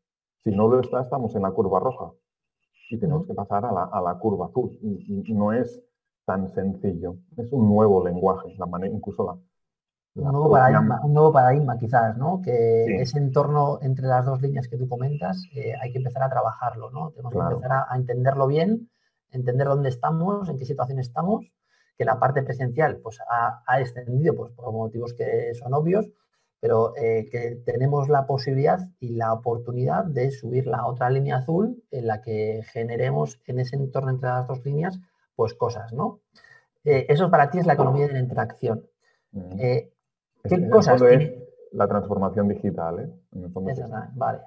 Si 0.43 0.51
no 0.51 0.67
lo 0.67 0.81
está, 0.81 1.03
estamos 1.03 1.37
en 1.37 1.43
la 1.43 1.53
curva 1.53 1.79
roja 1.79 2.11
y 2.91 2.99
tenemos 2.99 3.29
que 3.29 3.35
pasar 3.35 3.65
a 3.65 4.01
la, 4.01 4.19
curva 4.19 4.47
azul. 4.47 4.77
Y, 4.83 5.33
no 5.35 5.53
es 5.53 5.81
tan 6.25 6.49
sencillo. 6.49 7.15
Es 7.37 7.53
un 7.53 7.69
nuevo 7.69 8.05
lenguaje, 8.05 8.57
la 8.59 8.67
manera, 8.67 8.93
incluso 8.93 9.25
la, 9.25 9.39
un, 10.19 11.13
nuevo 11.15 11.33
paradigma, 11.33 11.79
quizás, 11.79 12.17
¿no? 12.17 12.41
Que 12.43 13.01
ese 13.01 13.19
entorno 13.19 13.79
entre 13.83 14.07
las 14.07 14.25
dos 14.25 14.41
líneas 14.43 14.69
que 14.69 14.77
tú 14.77 14.89
comentas 14.89 15.43
eh, 15.55 15.75
hay 15.81 15.93
que 15.93 15.99
empezar 15.99 16.23
a 16.23 16.31
trabajarlo, 16.31 16.91
¿no? 16.91 17.11
Tenemos 17.11 17.33
que 17.33 17.39
empezar 17.39 17.87
a, 17.89 17.97
entenderlo 17.97 18.47
bien, 18.47 18.91
entender 19.31 19.67
dónde 19.67 19.89
estamos, 19.89 20.49
en 20.49 20.59
qué 20.59 20.65
situación 20.65 20.99
estamos, 20.99 21.47
que 21.97 22.05
la 22.05 22.19
parte 22.19 22.43
presencial 22.43 22.99
pues, 22.99 23.21
ha, 23.29 23.63
ha 23.67 23.81
extendido 23.81 24.35
pues, 24.35 24.53
por 24.53 24.73
motivos 24.73 25.15
que 25.15 25.55
son 25.55 25.75
obvios, 25.75 26.09
pero 26.61 26.97
eh, 26.97 27.29
que 27.31 27.57
tenemos 27.65 28.09
la 28.09 28.27
posibilidad 28.27 28.81
y 28.99 29.11
la 29.11 29.33
oportunidad 29.33 30.05
de 30.05 30.31
subir 30.31 30.67
la 30.67 30.87
otra 30.87 31.11
línea 31.11 31.37
azul 31.37 31.83
en 31.91 32.07
la 32.07 32.21
que 32.21 32.63
generemos 32.73 33.41
en 33.47 33.61
ese 33.61 33.77
entorno 33.77 34.11
entre 34.11 34.29
las 34.29 34.47
dos 34.49 34.65
líneas 34.65 34.99
pues 35.37 35.55
cosas, 35.55 35.93
¿no? 35.93 36.21
Eh, 36.85 37.07
eso 37.09 37.31
para 37.31 37.51
ti 37.51 37.59
es 37.59 37.67
la 37.67 37.75
economía 37.75 38.09
de 38.09 38.15
la 38.15 38.19
interacción. 38.19 38.87
Eh, 39.59 39.93
¿Qué 40.49 40.69
cosas? 40.69 41.03
Es 41.03 41.33
la 41.73 41.87
transformación 41.87 42.49
digital, 42.49 43.01
¿eh? 43.01 43.11
vale, 44.15 44.41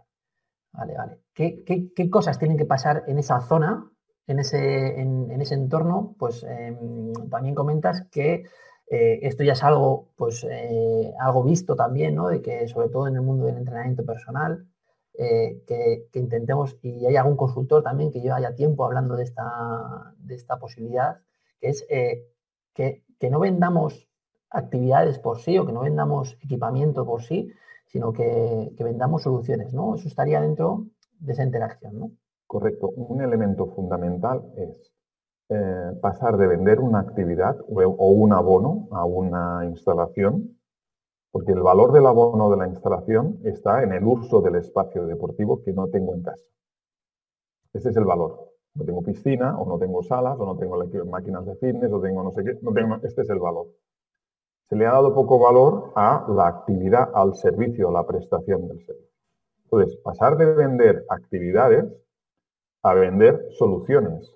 vale, 0.74 0.98
vale. 0.98 1.20
¿Qué, 1.34 2.10
cosas 2.10 2.40
tienen 2.40 2.58
que 2.58 2.66
pasar 2.66 3.04
en 3.08 3.20
esa 3.20 3.40
zona, 3.42 3.90
en 4.28 4.40
ese, 4.40 5.00
en 5.00 5.42
ese 5.42 5.56
entorno? 5.56 6.16
Pues 6.18 6.44
em, 6.44 7.14
también 7.30 7.56
comentas 7.56 8.08
que 8.12 8.46
eh, 8.92 9.20
esto 9.22 9.44
ya 9.44 9.54
es 9.54 9.64
algo, 9.64 10.10
pues, 10.18 10.46
eh, 10.50 11.14
algo 11.18 11.44
visto 11.44 11.76
también, 11.76 12.16
¿no? 12.16 12.28
De 12.28 12.42
que 12.42 12.68
sobre 12.68 12.90
todo 12.90 13.08
en 13.08 13.16
el 13.16 13.22
mundo 13.22 13.46
del 13.46 13.58
entrenamiento 13.58 14.06
personal, 14.06 14.68
que, 15.14 16.08
intentemos, 16.14 16.78
y 16.82 17.06
hay 17.06 17.16
algún 17.16 17.38
consultor 17.38 17.84
también 17.84 18.12
que 18.12 18.22
lleva 18.22 18.42
ya 18.42 18.56
tiempo 18.56 18.86
hablando 18.86 19.16
de 19.16 19.24
esta, 19.24 20.14
de 20.18 20.34
esta 20.34 20.58
posibilidad, 20.58 21.20
que 21.60 21.70
es 21.70 21.86
que, 22.74 23.30
no 23.30 23.40
vendamos 23.40 24.08
actividades 24.52 25.18
por 25.20 25.40
sí 25.40 25.58
o 25.58 25.66
que 25.66 25.72
no 25.72 25.82
vendamos 25.82 26.38
equipamiento 26.42 27.06
por 27.06 27.24
sí, 27.24 27.52
sino 27.88 28.14
que, 28.14 28.72
vendamos 28.80 29.24
soluciones, 29.24 29.74
¿no? 29.74 29.96
Eso 29.96 30.08
estaría 30.08 30.42
dentro 30.42 30.86
de 31.20 31.34
esa 31.34 31.44
interacción, 31.44 32.00
¿no? 32.00 32.12
Correcto. 32.48 32.90
Un 32.90 33.22
elemento 33.22 33.68
fundamental 33.68 34.44
es 34.58 34.94
eh, 35.50 35.92
pasar 36.02 36.38
de 36.38 36.48
vender 36.48 36.80
una 36.80 37.00
actividad 37.00 37.58
o, 37.68 38.12
un 38.12 38.34
abono 38.34 38.88
a 38.92 39.06
una 39.06 39.66
instalación, 39.66 40.58
porque 41.32 41.54
el 41.54 41.62
valor 41.62 41.94
del 41.94 42.06
abono 42.06 42.50
de 42.50 42.58
la 42.58 42.68
instalación 42.68 43.40
está 43.44 43.84
en 43.84 43.94
el 43.94 44.04
uso 44.06 44.42
del 44.42 44.56
espacio 44.56 45.06
deportivo 45.06 45.62
que 45.64 45.74
no 45.74 45.88
tengo 45.88 46.14
en 46.14 46.24
casa. 46.24 46.46
Ese 47.74 47.90
es 47.90 47.98
el 47.98 48.06
valor. 48.06 48.52
No 48.74 48.86
tengo 48.86 49.02
piscina, 49.02 49.58
o 49.60 49.66
no 49.68 49.78
tengo 49.78 50.02
salas, 50.04 50.38
o 50.40 50.46
no 50.46 50.58
tengo 50.58 50.78
máquinas 51.06 51.46
de 51.46 51.56
fitness, 51.56 51.92
o 51.92 52.02
tengo 52.02 52.24
no 52.24 52.32
sé 52.32 52.44
qué. 52.44 52.58
No 52.62 52.72
tengo, 52.74 52.96
este 53.04 53.22
es 53.22 53.30
el 53.30 53.40
valor. 53.40 53.68
Se 54.72 54.78
le 54.78 54.88
ha 54.88 54.94
dado 54.94 55.14
poco 55.14 55.38
valor 55.38 55.92
a 55.98 56.26
la 56.30 56.48
actividad, 56.48 57.10
al 57.14 57.36
servicio, 57.36 57.90
a 57.90 57.92
la 57.92 58.08
prestación 58.08 58.70
del 58.70 58.78
servicio. 58.86 59.12
Entonces, 59.66 59.98
pasar 59.98 60.38
de 60.38 60.46
vender 60.46 61.04
actividades 61.10 61.94
a 62.82 62.94
vender 62.94 63.50
soluciones 63.52 64.34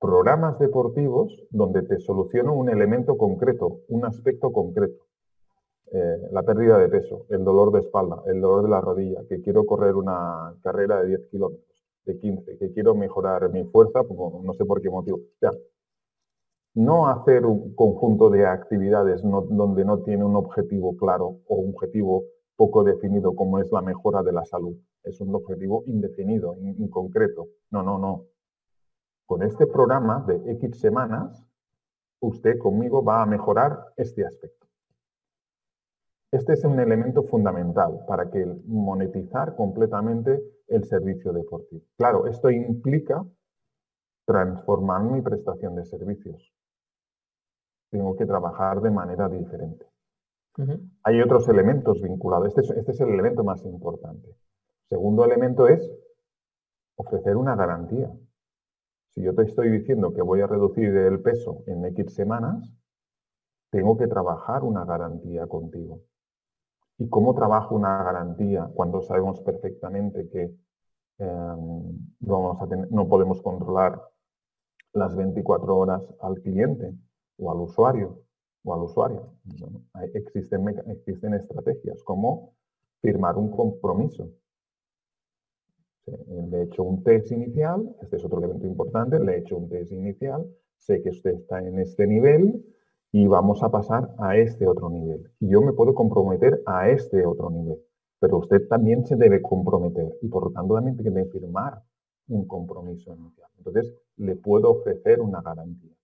programas 0.00 0.58
deportivos 0.58 1.44
donde 1.50 1.82
te 1.82 2.00
soluciono 2.00 2.54
un 2.54 2.70
elemento 2.70 3.16
concreto, 3.16 3.82
un 3.86 4.04
aspecto 4.04 4.50
concreto. 4.50 5.06
Eh, 5.92 6.16
la 6.32 6.42
pérdida 6.42 6.76
de 6.78 6.88
peso, 6.88 7.26
el 7.28 7.44
dolor 7.44 7.70
de 7.70 7.82
espalda, 7.82 8.20
el 8.26 8.40
dolor 8.40 8.64
de 8.64 8.68
la 8.68 8.80
rodilla, 8.80 9.20
que 9.28 9.40
quiero 9.42 9.64
correr 9.64 9.94
una 9.94 10.56
carrera 10.64 11.02
de 11.02 11.06
10 11.06 11.28
kilómetros, 11.30 11.84
de 12.04 12.18
15, 12.18 12.58
que 12.58 12.72
quiero 12.72 12.96
mejorar 12.96 13.48
mi 13.50 13.62
fuerza, 13.62 14.02
pues, 14.02 14.18
no 14.42 14.54
sé 14.54 14.64
por 14.64 14.82
qué 14.82 14.90
motivo. 14.90 15.20
No 16.74 17.08
hacer 17.08 17.44
un 17.44 17.74
conjunto 17.74 18.30
de 18.30 18.46
actividades 18.46 19.22
donde 19.22 19.84
no 19.84 19.98
tiene 20.02 20.24
un 20.24 20.36
objetivo 20.36 20.96
claro 20.96 21.40
o 21.46 21.56
un 21.56 21.70
objetivo 21.74 22.24
poco 22.56 22.84
definido 22.84 23.34
como 23.34 23.58
es 23.58 23.70
la 23.70 23.82
mejora 23.82 24.22
de 24.22 24.32
la 24.32 24.44
salud. 24.44 24.76
Es 25.02 25.20
un 25.20 25.34
objetivo 25.34 25.84
indefinido, 25.86 26.56
inconcreto. 26.56 27.48
No, 27.70 27.82
no, 27.82 27.98
no 27.98 28.26
con 29.32 29.42
este 29.42 29.66
programa 29.66 30.22
de 30.26 30.52
X 30.52 30.78
semanas, 30.78 31.42
usted 32.20 32.58
conmigo 32.58 33.02
va 33.02 33.22
a 33.22 33.26
mejorar 33.26 33.94
este 33.96 34.26
aspecto. 34.26 34.66
Este 36.30 36.52
es 36.52 36.62
un 36.64 36.78
elemento 36.78 37.22
fundamental 37.22 38.04
para 38.06 38.30
que 38.30 38.44
monetizar 38.66 39.56
completamente 39.56 40.38
el 40.68 40.84
servicio 40.84 41.32
deportivo. 41.32 41.80
Claro, 41.96 42.26
esto 42.26 42.50
implica 42.50 43.24
transformar 44.26 45.02
mi 45.04 45.22
prestación 45.22 45.76
de 45.76 45.86
servicios. 45.86 46.52
Tengo 47.92 48.16
que 48.16 48.24
trabajar 48.24 48.80
de 48.80 48.90
manera 48.90 49.28
diferente. 49.28 49.86
Hay 51.02 51.20
otros 51.20 51.46
elementos 51.48 52.00
vinculados. 52.00 52.48
Este 52.48 52.62
es, 52.62 52.70
este 52.70 52.92
es 52.92 53.00
el 53.02 53.10
elemento 53.10 53.44
más 53.44 53.62
importante. 53.66 54.34
Segundo 54.88 55.26
elemento 55.26 55.68
es 55.68 55.92
ofrecer 56.96 57.36
una 57.36 57.54
garantía. 57.54 58.10
Si 59.10 59.20
yo 59.20 59.34
te 59.34 59.42
estoy 59.42 59.70
diciendo 59.70 60.14
que 60.14 60.22
voy 60.22 60.40
a 60.40 60.46
reducir 60.46 60.88
el 60.88 61.20
peso 61.20 61.64
en 61.66 61.84
X 61.84 62.14
semanas, 62.14 62.72
tengo 63.70 63.98
que 63.98 64.06
trabajar 64.06 64.64
una 64.64 64.86
garantía 64.86 65.46
contigo. 65.46 66.00
¿Y 66.96 67.10
cómo 67.10 67.34
trabajo 67.34 67.74
una 67.74 68.02
garantía 68.02 68.70
cuando 68.74 69.02
sabemos 69.02 69.38
perfectamente 69.42 70.30
que 70.30 70.54
em, 71.18 72.14
no 72.20 73.08
podemos 73.08 73.42
controlar 73.42 74.00
las 74.94 75.14
24 75.14 75.76
horas 75.76 76.02
al 76.22 76.40
cliente 76.40 76.94
o 77.38 77.50
al 77.50 77.60
usuario 77.60 78.22
o 78.64 78.74
al 78.74 78.82
usuario? 78.82 79.34
existen, 80.14 80.68
existen 80.88 81.34
estrategias 81.34 82.02
como 82.02 82.54
firmar 83.00 83.36
un 83.36 83.50
compromiso 83.50 84.30
le 86.06 86.58
he 86.58 86.62
hecho 86.64 86.82
un 86.82 87.02
test 87.02 87.30
inicial, 87.30 87.94
este 88.00 88.16
es 88.16 88.24
otro 88.24 88.38
elemento 88.38 88.66
importante, 88.66 89.18
le 89.18 89.34
he 89.34 89.38
hecho 89.38 89.56
un 89.56 89.68
test 89.68 89.92
inicial, 89.92 90.46
sé 90.76 91.02
que 91.02 91.10
usted 91.10 91.34
está 91.34 91.60
en 91.60 91.78
este 91.78 92.06
nivel 92.06 92.64
y 93.12 93.26
vamos 93.26 93.62
a 93.62 93.70
pasar 93.70 94.14
a 94.18 94.36
este 94.36 94.66
otro 94.66 94.90
nivel. 94.90 95.30
Y 95.38 95.48
yo 95.48 95.60
me 95.60 95.72
puedo 95.72 95.94
comprometer 95.94 96.62
a 96.66 96.88
este 96.88 97.24
otro 97.24 97.50
nivel, 97.50 97.78
pero 98.18 98.38
usted 98.38 98.66
también 98.68 99.04
se 99.06 99.16
debe 99.16 99.42
comprometer 99.42 100.12
y 100.22 100.28
por 100.28 100.44
lo 100.44 100.50
tanto 100.50 100.74
también 100.74 100.96
tiene 100.96 101.24
que 101.24 101.30
firmar 101.30 101.82
un 102.28 102.46
compromiso 102.46 103.14
inicial. 103.14 103.50
Entonces, 103.58 103.94
le 104.16 104.36
puedo 104.36 104.70
ofrecer 104.70 105.20
una 105.20 105.40
garantía. 105.40 105.94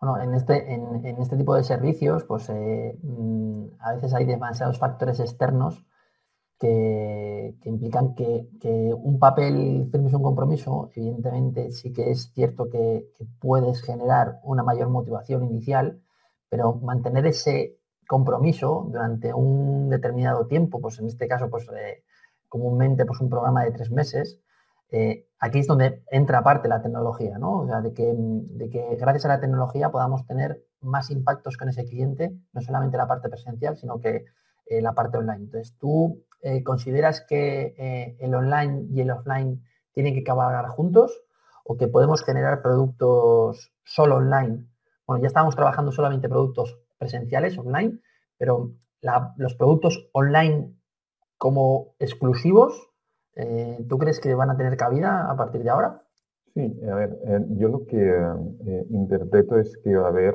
Bueno, 0.00 0.20
en 0.22 0.34
este, 0.34 0.72
en, 0.72 1.04
este 1.20 1.36
tipo 1.36 1.56
de 1.56 1.64
servicios, 1.64 2.22
pues 2.24 2.48
eh, 2.50 2.96
mm, 3.02 3.64
a 3.80 3.94
veces 3.94 4.14
hay 4.14 4.26
demasiados 4.26 4.78
factores 4.78 5.18
externos 5.18 5.84
que, 6.58 7.54
implican 7.64 8.14
que, 8.14 8.48
un 8.94 9.18
papel 9.18 9.88
firmes 9.90 10.14
un 10.14 10.22
compromiso, 10.22 10.90
evidentemente 10.94 11.72
sí 11.72 11.92
que 11.92 12.10
es 12.10 12.32
cierto 12.32 12.68
que, 12.70 13.08
puedes 13.40 13.82
generar 13.82 14.40
una 14.44 14.62
mayor 14.62 14.88
motivación 14.88 15.44
inicial, 15.44 16.00
pero 16.48 16.74
mantener 16.74 17.26
ese 17.26 17.78
compromiso 18.06 18.86
durante 18.90 19.34
un 19.34 19.88
determinado 19.90 20.46
tiempo, 20.46 20.80
pues 20.80 20.98
en 21.00 21.06
este 21.08 21.28
caso, 21.28 21.50
pues 21.50 21.68
eh, 21.76 22.04
comúnmente 22.48 23.04
pues 23.04 23.20
un 23.20 23.30
programa 23.30 23.64
de 23.64 23.72
tres 23.72 23.90
meses, 23.90 24.40
eh, 24.90 25.26
aquí 25.38 25.60
es 25.60 25.66
donde 25.66 26.02
entra 26.10 26.42
parte 26.42 26.68
la 26.68 26.82
tecnología, 26.82 27.38
¿no? 27.38 27.66
De 27.82 27.92
que, 27.92 28.96
gracias 28.98 29.24
a 29.26 29.28
la 29.28 29.40
tecnología 29.40 29.90
podamos 29.90 30.26
tener 30.26 30.64
más 30.80 31.10
impactos 31.10 31.56
con 31.56 31.68
ese 31.68 31.84
cliente, 31.84 32.32
no 32.52 32.60
solamente 32.60 32.96
la 32.96 33.06
parte 33.06 33.28
presencial, 33.28 33.76
sino 33.76 34.00
que 34.00 34.24
eh, 34.66 34.80
la 34.80 34.94
parte 34.94 35.18
online. 35.18 35.44
Entonces, 35.44 35.76
tú 35.78 36.24
eh, 36.40 36.62
¿consideras 36.62 37.24
que 37.28 38.16
el 38.20 38.34
online 38.34 38.86
y 38.90 39.00
el 39.00 39.10
offline 39.10 39.64
tienen 39.92 40.14
que 40.14 40.22
cabalgar 40.22 40.68
juntos 40.68 41.20
o 41.64 41.76
que 41.76 41.88
podemos 41.88 42.24
generar 42.24 42.62
productos 42.62 43.72
solo 43.84 44.16
online? 44.16 44.66
Bueno, 45.06 45.22
ya 45.22 45.26
estamos 45.26 45.56
trabajando 45.56 45.90
solamente 45.90 46.28
productos 46.28 46.78
presenciales, 46.98 47.58
online, 47.58 47.98
pero 48.36 48.72
los 49.36 49.54
productos 49.54 50.08
online 50.12 50.74
como 51.38 51.94
exclusivos, 51.98 52.87
eh, 53.38 53.84
¿tú 53.88 53.96
crees 53.98 54.20
que 54.20 54.34
van 54.34 54.50
a 54.50 54.56
tener 54.56 54.76
cabida 54.76 55.30
a 55.30 55.36
partir 55.36 55.62
de 55.62 55.70
ahora? 55.70 56.02
Sí, 56.54 56.80
a 56.90 56.94
ver, 56.94 57.18
yo 57.50 57.68
lo 57.68 57.86
que 57.86 58.00
interpreto 58.90 59.58
es 59.58 59.76
que 59.78 59.94
va 59.96 60.06
a 60.06 60.10
haber 60.10 60.34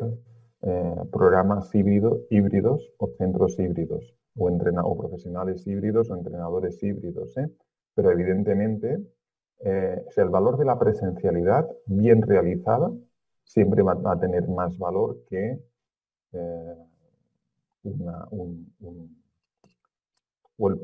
programas 1.12 1.70
híbridos 1.76 2.94
o 2.98 3.08
centros 3.18 3.60
híbridos 3.60 4.16
o, 4.36 4.48
o 4.48 4.98
profesionales 4.98 5.66
híbridos 5.68 6.10
o 6.10 6.16
entrenadores 6.16 6.82
híbridos. 6.82 7.38
¿eh? 7.38 7.50
Pero 7.96 8.12
evidentemente, 8.12 9.00
eh, 9.60 10.06
el 10.16 10.30
valor 10.30 10.58
de 10.58 10.66
la 10.66 10.80
presencialidad 10.80 11.68
bien 11.86 12.22
realizada 12.22 12.92
siempre 13.44 13.84
va 13.84 14.00
a 14.06 14.20
tener 14.20 14.48
más 14.48 14.78
valor 14.78 15.24
que 15.30 15.60
eh, 16.34 16.76
un, 17.84 19.23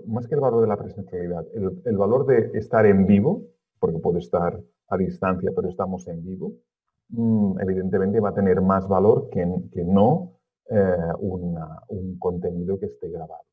más 0.08 0.28
que 0.28 0.36
el 0.36 0.42
valor 0.42 0.62
de 0.62 0.68
la 0.68 0.78
presencialidad, 0.78 1.46
el, 1.54 1.98
valor 1.98 2.26
de 2.26 2.58
estar 2.58 2.86
en 2.86 3.06
vivo, 3.06 3.44
porque 3.80 4.00
puede 4.00 4.20
estar 4.20 4.60
a 4.90 4.98
distancia, 4.98 5.52
pero 5.56 5.70
estamos 5.70 6.08
en 6.08 6.24
vivo, 6.24 6.54
mm, 7.10 7.60
evidentemente 7.62 8.20
va 8.20 8.30
a 8.30 8.34
tener 8.34 8.62
más 8.62 8.88
valor 8.88 9.30
que, 9.30 9.46
que 9.72 9.84
no 9.84 10.34
eh, 10.70 11.14
un 11.20 12.18
contenido 12.20 12.80
que 12.80 12.88
esté 12.88 13.10
grabado. 13.10 13.44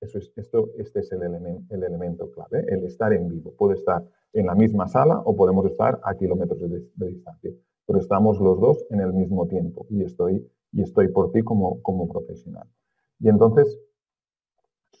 Eso 0.00 0.18
es, 0.18 0.32
esto, 0.36 0.70
este 0.78 1.00
es 1.00 1.12
el, 1.12 1.22
el, 1.22 1.82
elemento 1.82 2.30
clave, 2.30 2.64
el 2.68 2.84
estar 2.84 3.12
en 3.12 3.28
vivo. 3.28 3.52
Puede 3.56 3.74
estar 3.74 4.04
en 4.32 4.46
la 4.46 4.54
misma 4.54 4.88
sala 4.88 5.18
o 5.24 5.36
podemos 5.36 5.66
estar 5.66 6.00
a 6.04 6.14
kilómetros 6.14 6.60
de, 6.60 7.06
distancia, 7.06 7.50
pero 7.86 7.98
estamos 7.98 8.40
los 8.40 8.60
dos 8.60 8.84
en 8.90 9.00
el 9.00 9.12
mismo 9.12 9.46
tiempo 9.46 9.86
y 9.88 10.02
estoy, 10.02 10.46
y 10.72 10.82
estoy 10.82 11.08
por 11.08 11.32
ti 11.32 11.42
como, 11.42 11.82
como 11.82 12.08
profesional. 12.08 12.66
Y 13.20 13.28
entonces, 13.28 13.78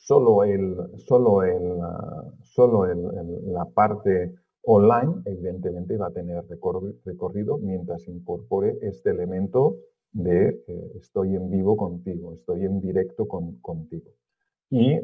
solo, 0.08 0.42
el, 0.42 0.74
solo, 0.96 1.42
el, 1.42 1.62
solo 2.42 2.86
la 2.86 3.66
parte 3.66 4.32
online, 4.62 5.20
evidentemente, 5.26 5.98
va 5.98 6.06
a 6.06 6.12
tener 6.12 6.42
recorrido 7.04 7.58
mientras 7.58 8.08
incorpore 8.08 8.78
este 8.80 9.10
elemento 9.10 9.76
de 10.12 10.48
eh, 10.66 10.92
estoy 10.94 11.36
en 11.36 11.50
vivo 11.50 11.76
contigo, 11.76 12.32
estoy 12.32 12.64
en 12.64 12.80
directo 12.80 13.28
con, 13.28 13.58
contigo 13.60 14.10
y 14.70 14.92
eh, 14.92 15.02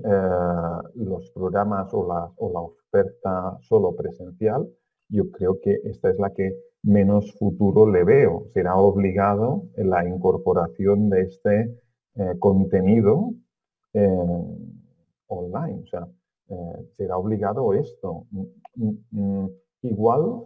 los 0.94 1.30
programas 1.32 1.92
o 1.92 2.06
la, 2.06 2.30
o 2.36 2.50
la, 2.52 2.60
oferta 2.60 3.58
solo 3.60 3.94
presencial, 3.94 4.68
yo 5.08 5.30
creo 5.30 5.60
que 5.60 5.80
esta 5.84 6.10
es 6.10 6.18
la 6.18 6.30
que 6.30 6.54
menos 6.82 7.32
futuro 7.38 7.90
le 7.90 8.04
veo. 8.04 8.44
Será 8.52 8.76
obligado 8.76 9.64
la 9.76 10.06
incorporación 10.06 11.08
de 11.08 11.22
este 11.22 11.78
eh, 12.16 12.34
contenido 12.38 13.32
online. 15.28 15.82
O 15.82 15.86
sea, 15.86 16.06
será 16.92 17.16
obligado 17.16 17.74
esto. 17.74 18.26
Mm, 18.30 18.44
mm, 18.76 18.98
mm, 19.10 19.50
igual 19.82 20.44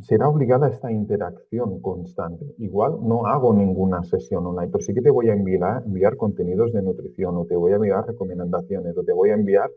será 0.00 0.28
obligada 0.28 0.68
esta 0.68 0.90
interacción 0.90 1.80
constante. 1.80 2.54
Igual 2.58 2.98
no 3.02 3.26
hago 3.26 3.52
ninguna 3.52 4.02
sesión 4.04 4.46
online, 4.46 4.70
pero 4.70 4.82
sí 4.82 4.94
que 4.94 5.02
te 5.02 5.10
voy 5.10 5.28
a 5.28 5.34
enviar, 5.34 5.82
enviar 5.84 6.16
contenidos 6.16 6.72
de 6.72 6.82
nutrición 6.82 7.36
o 7.36 7.44
te 7.44 7.56
voy 7.56 7.72
a 7.72 7.76
enviar 7.76 8.06
recomendaciones 8.06 8.96
o 8.96 9.04
te 9.04 9.12
voy 9.12 9.30
a 9.30 9.34
enviar 9.34 9.70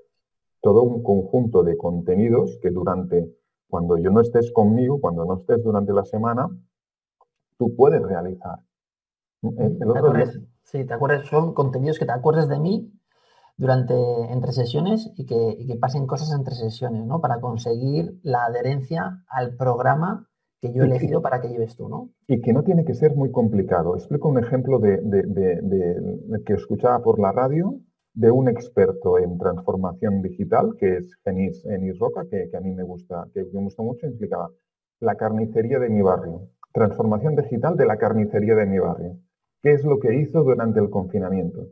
todo 0.62 0.84
un 0.84 1.03
conjunto 1.03 1.63
de 1.63 1.75
contenidos 1.75 2.60
que 2.62 2.70
durante, 2.70 3.36
cuando 3.68 3.98
yo 3.98 4.12
no 4.12 4.22
estés 4.22 4.51
conmigo, 4.51 5.01
cuando 5.01 5.25
no 5.25 5.38
estés 5.38 5.63
durante 5.63 5.91
la 5.91 6.06
semana, 6.06 6.48
tú 7.58 7.75
puedes 7.75 8.01
realizar. 8.01 8.60
sí, 10.63 10.86
te 10.86 10.94
acuerdas, 10.94 11.25
son 11.27 11.53
contenidos 11.53 11.98
que 11.98 12.06
te 12.06 12.12
acuerdes 12.12 12.48
de 12.48 12.60
mí 12.60 12.91
durante 13.58 13.93
entre 14.31 14.51
sesiones 14.51 15.12
y 15.15 15.25
que, 15.25 15.77
pasen 15.79 16.08
cosas 16.08 16.31
entre 16.38 16.55
sesiones, 16.55 17.05
¿no? 17.05 17.22
Para 17.22 17.39
conseguir 17.39 18.20
la 18.24 18.46
adherencia 18.46 19.24
al 19.27 19.55
programa 19.55 20.27
que 20.62 20.74
yo 20.74 20.84
he 20.84 20.86
elegido 20.86 21.22
para 21.22 21.41
que 21.41 21.50
lleves 21.50 21.75
tú, 21.75 21.89
¿no? 21.89 22.10
Y 22.27 22.41
que 22.41 22.53
no 22.53 22.63
tiene 22.63 22.86
que 22.86 22.93
ser 22.93 23.15
muy 23.15 23.31
complicado. 23.31 23.96
Explico 23.96 24.29
un 24.29 24.38
ejemplo 24.38 24.79
de, 24.79 25.00
que 26.46 26.53
escuchaba 26.53 27.01
por 27.01 27.20
la 27.20 27.31
radio 27.31 27.79
de 28.13 28.29
un 28.29 28.48
experto 28.48 29.17
en 29.17 29.38
transformación 29.38 30.22
digital, 30.22 30.75
que 30.77 30.98
es 30.98 31.15
Genis, 31.24 31.65
Enis 31.65 31.98
Roca, 31.98 32.25
que, 32.29 32.55
a 32.55 32.60
mí 32.60 32.72
me 32.74 32.84
gusta, 32.84 33.25
que 33.33 33.44
me 33.44 33.61
gusta 33.61 33.81
mucho, 33.81 34.05
explicaba 34.05 34.51
la 35.00 35.16
carnicería 35.16 35.79
de 35.79 35.90
mi 35.90 36.01
barrio. 36.01 36.50
Transformación 36.74 37.35
digital 37.35 37.75
de 37.75 37.85
la 37.85 37.98
carnicería 37.98 38.55
de 38.55 38.66
mi 38.66 38.77
barrio. 38.77 39.18
¿Qué 39.64 39.74
es 39.74 39.83
lo 39.83 40.00
que 40.00 40.16
hizo 40.16 40.44
durante 40.44 40.79
el 40.79 40.90
confinamiento? 40.90 41.68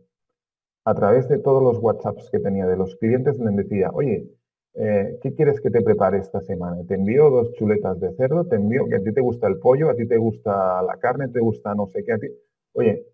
A 0.89 0.95
través 0.95 1.28
de 1.30 1.38
todos 1.38 1.62
los 1.62 1.78
WhatsApps 1.78 2.30
que 2.32 2.39
tenía 2.39 2.65
de 2.65 2.75
los 2.75 2.95
clientes, 2.95 3.38
les 3.39 3.56
decía, 3.56 3.91
oye, 3.93 4.28
eh, 4.73 5.19
¿qué 5.21 5.36
quieres 5.36 5.62
que 5.62 5.69
te 5.69 5.82
prepare 5.82 6.17
esta 6.17 6.41
semana? 6.41 6.84
Te 6.88 6.95
envío 6.95 7.30
dos 7.30 7.54
chuletas 7.54 7.99
de 7.99 8.12
cerdo, 8.13 8.47
te 8.47 8.56
envío 8.56 8.88
que 8.88 8.95
a 8.95 9.04
ti 9.04 9.13
te 9.13 9.21
gusta 9.21 9.47
el 9.47 9.60
pollo, 9.60 9.89
a 9.89 9.95
ti 9.95 10.08
te 10.08 10.17
gusta 10.17 10.82
la 10.82 10.97
carne, 10.97 11.28
te 11.28 11.39
gusta 11.39 11.75
no 11.75 11.86
sé 11.86 12.04
qué, 12.04 12.13
a 12.13 12.17
ti. 12.17 12.28
Oye, 12.73 13.06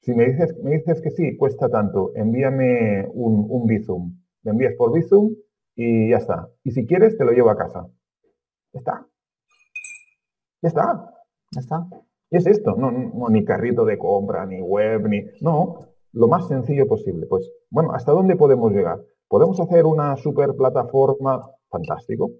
si 0.00 0.14
me 0.14 0.26
dices, 0.26 0.56
me 0.62 0.70
dices 0.78 1.02
que 1.02 1.10
sí, 1.10 1.36
cuesta 1.36 1.68
tanto, 1.68 2.12
envíame 2.14 3.06
un, 3.12 3.46
un 3.48 3.66
Bizum. 3.66 4.18
Me 4.44 4.52
envías 4.52 4.74
por 4.74 4.92
Bizum 4.92 5.34
y 5.74 6.10
ya 6.10 6.16
está. 6.16 6.48
Y 6.64 6.70
si 6.70 6.86
quieres, 6.86 7.18
te 7.18 7.26
lo 7.26 7.32
llevo 7.32 7.50
a 7.50 7.58
casa. 7.58 7.88
Ya 8.72 8.78
está. 8.78 9.06
Ya 10.62 10.68
está. 10.68 11.14
Ya 11.52 11.60
está. 11.60 11.86
Y 12.30 12.36
es 12.36 12.46
esto, 12.46 12.74
no, 12.76 12.90
no, 12.90 13.28
ni 13.28 13.44
carrito 13.44 13.84
de 13.84 13.98
compra, 13.98 14.44
ni 14.46 14.60
web, 14.60 15.08
ni... 15.08 15.24
No, 15.40 15.87
lo 16.12 16.28
más 16.28 16.48
sencillo 16.48 16.86
posible. 16.86 17.26
Pues, 17.26 17.50
bueno, 17.70 17.92
¿hasta 17.92 18.12
dónde 18.12 18.36
podemos 18.36 18.72
llegar? 18.72 19.00
¿Podemos 19.28 19.60
hacer 19.60 19.86
una 19.86 20.16
super 20.16 20.54
plataforma? 20.54 21.50
Fantástico. 21.68 22.30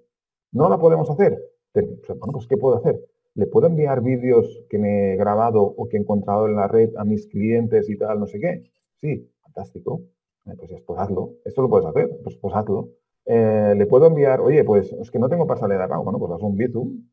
¿No 0.51 0.69
la 0.69 0.79
podemos 0.79 1.09
hacer? 1.09 1.37
Bueno, 1.73 2.33
pues 2.33 2.47
¿qué 2.47 2.57
puedo 2.57 2.77
hacer? 2.77 2.99
¿Le 3.35 3.45
puedo 3.45 3.67
enviar 3.67 4.01
vídeos 4.01 4.65
que 4.69 4.79
me 4.79 5.13
he 5.13 5.15
grabado 5.15 5.61
o 5.61 5.87
que 5.87 5.97
he 5.97 5.99
encontrado 5.99 6.47
en 6.47 6.55
la 6.55 6.67
red 6.67 6.89
a 6.97 7.05
mis 7.05 7.27
clientes 7.27 7.89
y 7.89 7.97
tal, 7.97 8.19
no 8.19 8.25
sé 8.25 8.39
qué? 8.39 8.63
Sí, 8.95 9.31
fantástico. 9.43 10.01
Eh, 10.45 10.55
pues, 10.57 10.71
pues 10.85 10.99
hazlo. 10.99 11.35
Esto 11.45 11.61
lo 11.61 11.69
puedes 11.69 11.87
hacer, 11.87 12.09
pues, 12.23 12.37
pues 12.37 12.55
hazlo. 12.55 12.89
Eh, 13.25 13.75
le 13.77 13.85
puedo 13.85 14.07
enviar, 14.07 14.41
oye, 14.41 14.63
pues 14.63 14.91
es 14.93 15.11
que 15.11 15.19
no 15.19 15.29
tengo 15.29 15.45
pasarela 15.45 15.83
de 15.83 15.89
pago. 15.89 16.03
Bueno, 16.03 16.19
pues 16.19 16.31
haz 16.31 16.41
un 16.41 16.57
Bizum. 16.57 17.03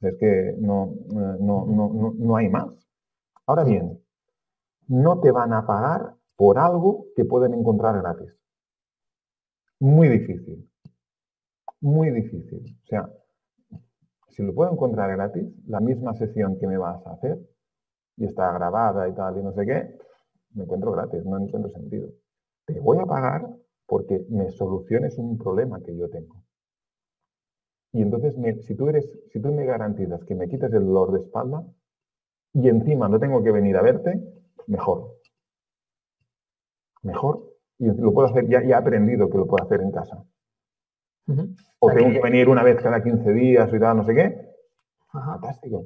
Es 0.00 0.16
que 0.16 0.54
no, 0.58 0.94
eh, 1.10 1.36
no, 1.40 1.64
no, 1.66 2.14
no 2.16 2.36
hay 2.36 2.48
más. 2.48 2.68
Ahora 3.46 3.64
bien, 3.64 3.99
no 4.90 5.20
te 5.20 5.30
van 5.30 5.52
a 5.52 5.66
pagar 5.66 6.16
por 6.36 6.58
algo 6.58 7.06
que 7.14 7.24
pueden 7.24 7.54
encontrar 7.54 7.96
gratis. 8.02 8.36
Muy 9.78 10.08
difícil. 10.08 10.68
Muy 11.80 12.10
difícil. 12.10 12.76
O 12.82 12.86
sea, 12.86 13.08
si 14.30 14.42
lo 14.42 14.52
puedo 14.52 14.72
encontrar 14.72 15.10
gratis, 15.12 15.48
la 15.66 15.78
misma 15.78 16.12
sesión 16.14 16.58
que 16.58 16.66
me 16.66 16.76
vas 16.76 17.06
a 17.06 17.12
hacer, 17.12 17.38
y 18.16 18.24
está 18.24 18.52
grabada 18.52 19.08
y 19.08 19.14
tal, 19.14 19.38
y 19.38 19.42
no 19.44 19.52
sé 19.52 19.64
qué, 19.64 19.96
me 20.54 20.64
encuentro 20.64 20.90
gratis, 20.90 21.24
no 21.24 21.38
encuentro 21.38 21.70
sentido. 21.70 22.08
Te 22.66 22.80
voy 22.80 22.98
a 22.98 23.06
pagar 23.06 23.48
porque 23.86 24.26
me 24.28 24.50
soluciones 24.50 25.16
un 25.18 25.38
problema 25.38 25.80
que 25.80 25.96
yo 25.96 26.10
tengo. 26.10 26.42
Y 27.92 28.02
entonces, 28.02 28.34
si, 28.66 28.74
tú 28.74 28.88
eres, 28.88 29.08
si 29.32 29.40
tú 29.40 29.52
me 29.52 29.64
garantizas 29.64 30.24
que 30.24 30.34
me 30.34 30.48
quites 30.48 30.72
el 30.72 30.84
dolor 30.84 31.12
de 31.12 31.20
espalda 31.20 31.64
y 32.54 32.68
encima 32.68 33.08
no 33.08 33.20
tengo 33.20 33.42
que 33.44 33.52
venir 33.52 33.76
a 33.76 33.82
verte, 33.82 34.39
mejor. 34.70 35.16
Mejor. 37.02 37.42
Y 37.78 37.86
lo 37.86 38.12
puedo 38.12 38.28
hacer, 38.28 38.48
ya, 38.48 38.60
he 38.60 38.74
aprendido 38.74 39.28
que 39.28 39.38
lo 39.38 39.46
puedo 39.46 39.64
hacer 39.64 39.80
en 39.80 39.90
casa. 39.90 40.24
O, 41.78 41.90
tengo 41.90 42.10
que... 42.10 42.20
venir 42.20 42.48
una 42.48 42.62
vez 42.62 42.80
cada 42.82 43.02
15 43.02 43.32
días 43.32 43.70
y 43.72 43.78
tal, 43.78 43.96
no 43.98 44.04
sé 44.04 44.14
qué. 44.14 44.50
Fantástico. 45.12 45.84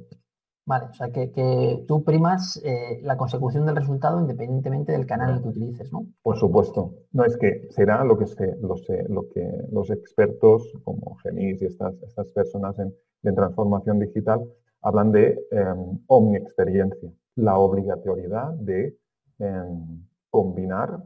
Vale, 0.66 0.86
o 0.86 0.94
sea 0.94 1.12
que, 1.12 1.84
tú 1.86 2.02
primas 2.04 2.60
eh, 2.64 2.98
la 3.02 3.18
consecución 3.18 3.66
del 3.66 3.76
resultado 3.76 4.18
independientemente 4.18 4.92
del 4.92 5.06
canal 5.06 5.42
que 5.42 5.48
utilices, 5.48 5.92
¿no? 5.92 6.06
Por 6.22 6.38
supuesto. 6.38 6.94
No 7.12 7.24
es 7.24 7.36
que 7.36 7.68
será 7.70 8.02
lo 8.02 8.18
que, 8.18 8.26
se, 8.26 8.56
lo, 8.56 8.74
lo 9.08 9.28
que 9.28 9.46
los 9.70 9.90
expertos 9.90 10.72
como 10.82 11.16
Genis 11.16 11.60
y 11.60 11.66
estas, 11.66 11.94
estas 12.02 12.28
personas 12.28 12.76
en, 12.78 12.94
transformación 13.34 13.98
digital 14.00 14.42
hablan 14.82 15.12
de 15.12 15.46
em, 15.50 15.98
omni-experiencia 16.08 17.10
la 17.36 17.58
obligatoriedad 17.58 18.52
de 18.54 18.96
em, 19.38 20.06
combinar 20.30 21.04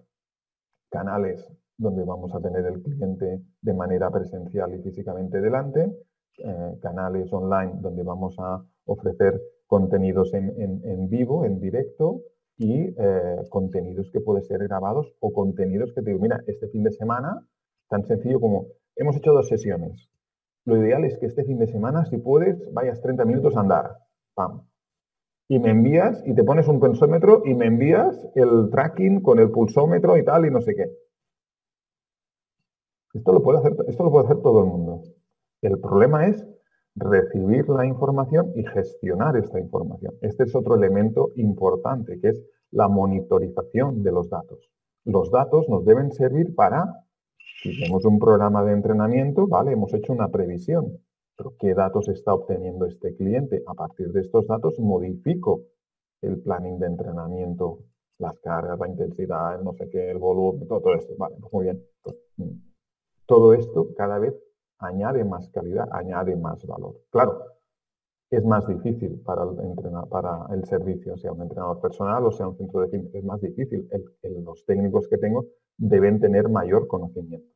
canales 0.91 1.47
donde 1.77 2.05
vamos 2.05 2.35
a 2.35 2.41
tener 2.41 2.67
el 2.67 2.83
cliente 2.83 3.41
de 3.61 3.75
manera 3.75 4.11
presencial 4.11 4.75
y 4.75 4.83
físicamente 4.83 5.41
delante, 5.41 5.93
eh, 6.39 6.79
canales 6.83 7.33
online 7.33 7.75
donde 7.81 8.03
vamos 8.03 8.37
a 8.39 8.63
ofrecer 8.87 9.41
contenidos 9.67 10.33
en, 10.35 11.09
vivo, 11.09 11.45
en 11.45 11.61
directo, 11.61 12.23
y 12.57 12.93
eh, 12.99 13.37
contenidos 13.51 14.11
que 14.11 14.21
pueden 14.21 14.43
ser 14.43 14.59
grabados 14.67 15.15
o 15.21 15.33
contenidos 15.33 15.93
que 15.95 16.03
te 16.03 16.11
digo, 16.11 16.21
mira, 16.21 16.43
este 16.47 16.67
fin 16.69 16.83
de 16.83 16.91
semana, 16.91 17.47
tan 17.89 18.05
sencillo 18.05 18.41
como, 18.41 18.67
hemos 18.97 19.17
hecho 19.17 19.33
dos 19.33 19.47
sesiones. 19.47 20.09
Lo 20.65 20.77
ideal 20.77 21.05
es 21.05 21.17
que 21.19 21.27
este 21.27 21.45
fin 21.45 21.59
de 21.59 21.69
semana, 21.69 22.05
si 22.07 22.19
puedes, 22.19 22.61
vayas 22.73 23.01
30 23.01 23.25
minutos 23.25 23.57
a 23.57 23.61
andar. 23.61 23.99
Pam, 24.35 24.63
y 25.49 25.59
me 25.59 25.71
envías 25.71 26.23
y 26.27 26.35
te 26.35 26.45
pones 26.45 26.69
un 26.69 26.79
pensómetro 26.79 27.43
y 27.45 27.55
me 27.55 27.67
envías 27.67 28.29
el 28.35 28.69
tracking 28.71 29.23
con 29.23 29.39
el 29.39 29.51
pulsómetro 29.51 30.17
y 30.19 30.25
tal 30.25 30.47
y 30.47 30.51
no 30.51 30.61
sé 30.61 30.75
qué. 30.75 30.91
Esto 33.15 33.33
lo 33.33 33.43
puede 33.43 33.59
hacer, 33.59 33.75
esto 33.89 34.05
lo 34.05 34.11
puede 34.11 34.27
hacer 34.27 34.43
todo 34.43 34.61
el 34.61 34.67
mundo. 34.67 35.03
El 35.63 35.81
problema 35.81 36.27
es 36.27 36.47
recibir 36.95 37.69
la 37.69 37.87
información 37.87 38.53
y 38.55 38.65
gestionar 38.65 39.37
esta 39.37 39.59
información. 39.59 40.15
Este 40.21 40.45
es 40.45 40.55
otro 40.55 40.75
elemento 40.75 41.31
importante, 41.37 42.21
que 42.21 42.29
es 42.29 42.45
la 42.71 42.89
monitorización 42.89 44.03
de 44.03 44.13
los 44.13 44.29
datos. 44.29 44.71
Los 45.05 45.31
datos 45.31 45.69
nos 45.69 45.85
deben 45.87 46.13
servir 46.13 46.55
para, 46.55 47.07
si 47.63 47.79
tenemos 47.79 48.05
un 48.05 48.19
programa 48.19 48.63
de 48.65 48.73
entrenamiento, 48.73 49.47
vale, 49.47 49.73
hemos 49.73 49.95
hecho 49.95 50.13
una 50.13 50.29
previsión. 50.29 50.99
Pero 51.39 51.55
¿qué 51.57 51.73
datos 51.73 52.09
está 52.09 52.35
obteniendo 52.35 52.85
este 52.87 53.15
cliente? 53.15 53.63
A 53.69 53.75
partir 53.75 54.11
de 54.11 54.23
estos 54.23 54.49
datos 54.49 54.77
modifico 54.81 55.63
el 56.21 56.41
planning 56.43 56.81
de 56.81 56.87
entrenamiento, 56.87 57.79
las 58.19 58.37
cargas, 58.41 58.77
la 58.81 58.89
intensidad, 58.89 59.61
no 59.63 59.73
sé 59.75 59.89
qué, 59.89 60.11
el 60.11 60.19
volumen, 60.19 60.67
todo, 60.67 60.93
esto. 60.95 61.15
Vale, 61.17 61.37
pues 61.41 61.53
muy 61.53 61.65
bien. 61.67 61.81
Pues, 62.03 62.17
mm, 62.39 62.51
todo 63.27 63.55
esto 63.55 63.95
cada 63.97 64.19
vez 64.19 64.35
añade 64.81 65.25
más 65.25 65.49
calidad, 65.51 65.89
añade 65.93 66.35
más 66.35 66.67
valor. 66.67 66.97
Claro, 67.11 67.41
es 68.31 68.45
más 68.45 68.67
difícil 68.67 69.21
para 69.21 69.45
el, 69.45 70.09
para 70.11 70.47
el 70.53 70.65
servicio, 70.65 71.17
sea 71.17 71.33
un 71.33 71.43
entrenador 71.43 71.81
personal 71.81 72.25
o 72.27 72.33
sea 72.33 72.49
un 72.49 72.57
centro 72.57 72.81
de 72.81 72.89
fitness, 72.89 73.15
es 73.15 73.25
más 73.25 73.41
difícil. 73.41 73.89
los 74.45 74.65
técnicos 74.67 75.07
que 75.07 75.19
tengo 75.19 75.47
deben 75.77 76.21
tener 76.21 76.49
mayor 76.49 76.89
conocimiento 76.89 77.49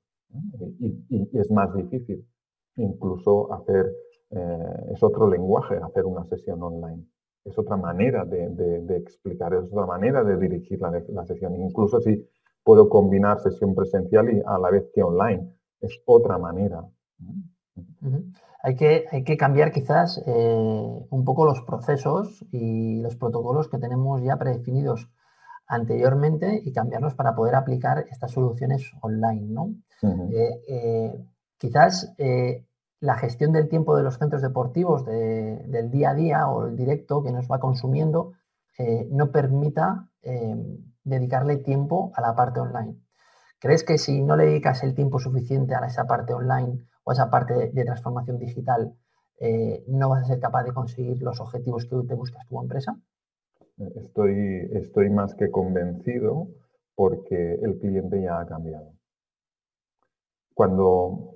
y, 0.79 1.38
es 1.38 1.51
más 1.51 1.75
difícil 1.75 2.25
incluso 2.76 3.52
hacer, 3.52 3.92
eh, 4.30 4.87
es 4.92 5.02
otro 5.02 5.28
lenguaje 5.28 5.76
hacer 5.76 6.04
una 6.04 6.24
sesión 6.24 6.62
online, 6.62 7.04
es 7.44 7.58
otra 7.58 7.76
manera 7.76 8.24
de, 8.24 8.96
explicar, 8.96 9.54
es 9.54 9.64
otra 9.64 9.87
manera 9.87 10.22
de 10.24 10.37
dirigir 10.37 10.80
la, 10.80 11.02
la 11.08 11.24
sesión, 11.24 11.56
incluso 11.56 12.00
si 12.00 12.26
puedo 12.64 12.88
combinar 12.88 13.40
sesión 13.40 13.74
presencial 13.74 14.32
y 14.32 14.42
a 14.46 14.58
la 14.58 14.70
vez 14.70 14.88
que 14.94 15.02
online, 15.02 15.52
es 15.80 16.00
otra 16.06 16.38
manera. 16.38 16.85
Hay 18.62 18.76
que, 18.76 19.06
hay 19.11 19.24
que 19.24 19.37
cambiar 19.37 19.72
quizás 19.72 20.22
eh, 20.24 21.06
un 21.11 21.24
poco 21.24 21.44
los 21.44 21.62
procesos 21.62 22.44
y 22.52 23.00
los 23.00 23.16
protocolos 23.16 23.68
que 23.68 23.78
tenemos 23.78 24.22
ya 24.22 24.37
predefinidos 24.37 25.08
anteriormente 25.66 26.61
y 26.64 26.72
cambiarlos 26.72 27.14
para 27.14 27.35
poder 27.35 27.56
aplicar 27.56 28.06
estas 28.11 28.30
soluciones 28.30 28.92
online. 29.00 29.46
¿no? 29.48 29.74
Eh, 30.30 30.61
eh, 30.68 31.24
quizás 31.62 32.12
la 32.98 33.14
gestión 33.14 33.53
del 33.53 33.68
tiempo 33.68 33.96
de 33.96 34.03
los 34.03 34.18
centros 34.18 34.42
deportivos 34.42 35.05
del 35.05 35.90
día 35.92 36.11
a 36.11 36.14
día 36.14 36.48
o 36.48 36.66
el 36.66 36.77
directo 36.77 37.22
que 37.22 37.31
nos 37.31 37.46
va 37.46 37.61
consumiendo 37.61 38.33
no 39.11 39.31
permita 39.31 40.09
dedicarle 41.05 41.59
tiempo 41.59 42.11
a 42.16 42.20
la 42.20 42.35
parte 42.35 42.59
online. 42.59 42.96
¿Crees 43.61 43.85
que 43.85 43.96
si 43.96 44.22
no 44.22 44.35
le 44.35 44.46
dedicas 44.46 44.83
el 44.83 44.92
tiempo 44.92 45.20
suficiente 45.20 45.77
a 45.77 45.87
esa 45.87 46.05
parte 46.05 46.35
online 46.35 46.85
o 47.05 47.12
esa 47.12 47.31
parte 47.31 47.70
de, 47.70 47.85
transformación 47.85 48.40
digital, 48.40 48.92
eh, 49.38 49.85
no 49.87 50.09
vas 50.09 50.25
a 50.25 50.27
ser 50.27 50.40
capaz 50.40 50.64
de 50.64 50.72
conseguir 50.72 51.22
los 51.22 51.38
objetivos 51.40 51.87
que 51.87 51.96
te 52.09 52.14
buscas 52.14 52.44
tu 52.48 52.61
empresa? 52.61 52.98
Estoy 53.79 55.11
más 55.11 55.37
que 55.37 55.53
convencido 55.53 56.48
porque 56.96 57.55
el 57.62 57.79
cliente 57.79 58.20
ya 58.20 58.40
ha 58.40 58.46
cambiado. 58.46 58.94
Cuando, 60.55 61.32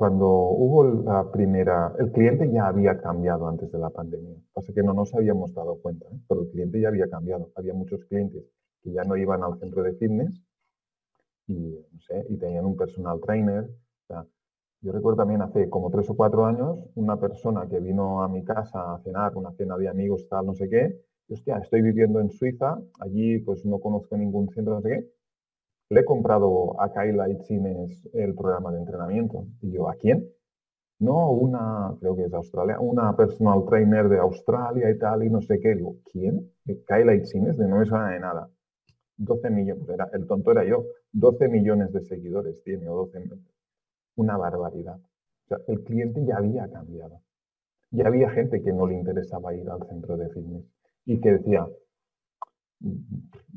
cuando 0.00 0.26
hubo 0.26 0.82
la 0.82 1.30
primera, 1.30 1.94
el 1.98 2.10
cliente 2.10 2.50
ya 2.50 2.68
había 2.68 2.98
cambiado 3.02 3.46
antes 3.46 3.70
de 3.70 3.78
la 3.78 3.90
pandemia. 3.90 4.34
Pasa 4.54 4.72
que 4.72 4.82
no 4.82 4.94
nos 4.94 5.14
habíamos 5.14 5.52
dado 5.52 5.76
cuenta, 5.76 6.06
¿eh? 6.06 6.18
pero 6.26 6.40
el 6.40 6.48
cliente 6.48 6.80
ya 6.80 6.88
había 6.88 7.06
cambiado. 7.10 7.50
Había 7.54 7.74
muchos 7.74 8.02
clientes 8.06 8.42
que 8.82 8.92
ya 8.92 9.04
no 9.04 9.14
iban 9.18 9.44
al 9.44 9.58
centro 9.58 9.82
de 9.82 9.92
fitness 9.92 10.42
y, 11.46 11.84
tenían 12.38 12.64
un 12.64 12.78
personal 12.78 13.20
trainer. 13.20 13.68
Yo 14.80 14.90
recuerdo 14.90 15.18
también 15.18 15.42
hace 15.42 15.68
como 15.68 15.90
tres 15.90 16.08
o 16.08 16.16
cuatro 16.16 16.46
años 16.46 16.78
una 16.94 17.18
persona 17.20 17.68
que 17.68 17.78
vino 17.78 18.22
a 18.22 18.28
mi 18.28 18.42
casa 18.42 18.94
a 18.94 19.00
cenar, 19.00 19.36
una 19.36 19.52
cena 19.52 19.76
de 19.76 19.86
amigos, 19.86 20.26
tal, 20.30 20.46
no 20.46 20.54
sé 20.54 20.70
qué. 20.70 20.98
Y, 21.28 21.34
hostia, 21.34 21.58
estoy 21.58 21.82
viviendo 21.82 22.20
en 22.20 22.30
Suiza, 22.30 22.80
allí 23.00 23.40
pues 23.40 23.66
no 23.66 23.78
conozco 23.78 24.16
ningún 24.16 24.48
centro, 24.48 24.76
no 24.76 24.80
sé 24.80 24.88
qué. 24.88 25.19
Le 25.90 26.00
he 26.00 26.04
comprado 26.04 26.80
a 26.80 26.92
Kayla 26.92 27.28
Itzines 27.28 28.08
el 28.14 28.34
programa 28.34 28.72
de 28.72 28.78
entrenamiento. 28.78 29.46
Y 29.60 29.72
yo, 29.72 29.88
¿a 29.88 29.94
quién? 29.96 30.26
No, 31.00 31.30
una, 31.30 31.96
creo 32.00 32.14
que 32.16 32.24
es 32.24 32.32
Australia, 32.32 32.78
una 32.80 33.16
personal 33.16 33.64
trainer 33.68 34.08
de 34.08 34.18
Australia 34.18 34.90
y 34.90 34.98
tal, 34.98 35.24
y 35.24 35.30
no 35.30 35.40
sé 35.42 35.58
qué. 35.60 35.74
Digo, 35.74 35.96
¿quién? 36.12 36.52
Kayla 36.86 37.14
Itzines, 37.14 37.56
de 37.58 37.66
no 37.66 37.78
me 37.78 37.86
suena 37.86 38.10
de 38.10 38.20
nada. 38.20 38.48
12 39.16 39.50
millones, 39.50 39.88
era, 39.88 40.08
el 40.12 40.26
tonto 40.26 40.52
era 40.52 40.64
yo, 40.64 40.86
12 41.12 41.48
millones 41.48 41.92
de 41.92 42.00
seguidores 42.02 42.62
tiene, 42.62 42.88
o 42.88 42.96
12 42.96 43.20
millones 43.20 43.60
una 44.20 44.36
barbaridad. 44.36 44.98
O 44.98 45.48
sea, 45.48 45.58
el 45.66 45.82
cliente 45.82 46.24
ya 46.24 46.36
había 46.36 46.70
cambiado. 46.70 47.22
Ya 47.90 48.06
había 48.06 48.30
gente 48.30 48.62
que 48.62 48.72
no 48.72 48.86
le 48.86 48.94
interesaba 48.94 49.54
ir 49.54 49.68
al 49.68 49.82
centro 49.88 50.16
de 50.16 50.28
fitness 50.30 50.64
y 51.06 51.20
que 51.20 51.32
decía, 51.32 51.66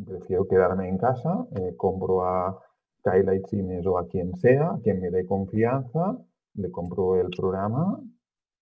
prefiero 0.05 0.47
quedarme 0.47 0.89
en 0.89 0.97
casa, 0.97 1.47
eh, 1.55 1.75
compro 1.77 2.23
a 2.23 2.59
Kayla 3.03 3.41
Chines 3.43 3.85
o 3.85 3.97
a 3.97 4.07
quien 4.07 4.35
sea, 4.37 4.79
quien 4.83 5.01
me 5.01 5.09
dé 5.09 5.25
confianza, 5.25 6.17
le 6.55 6.71
compro 6.71 7.19
el 7.19 7.29
programa 7.29 8.01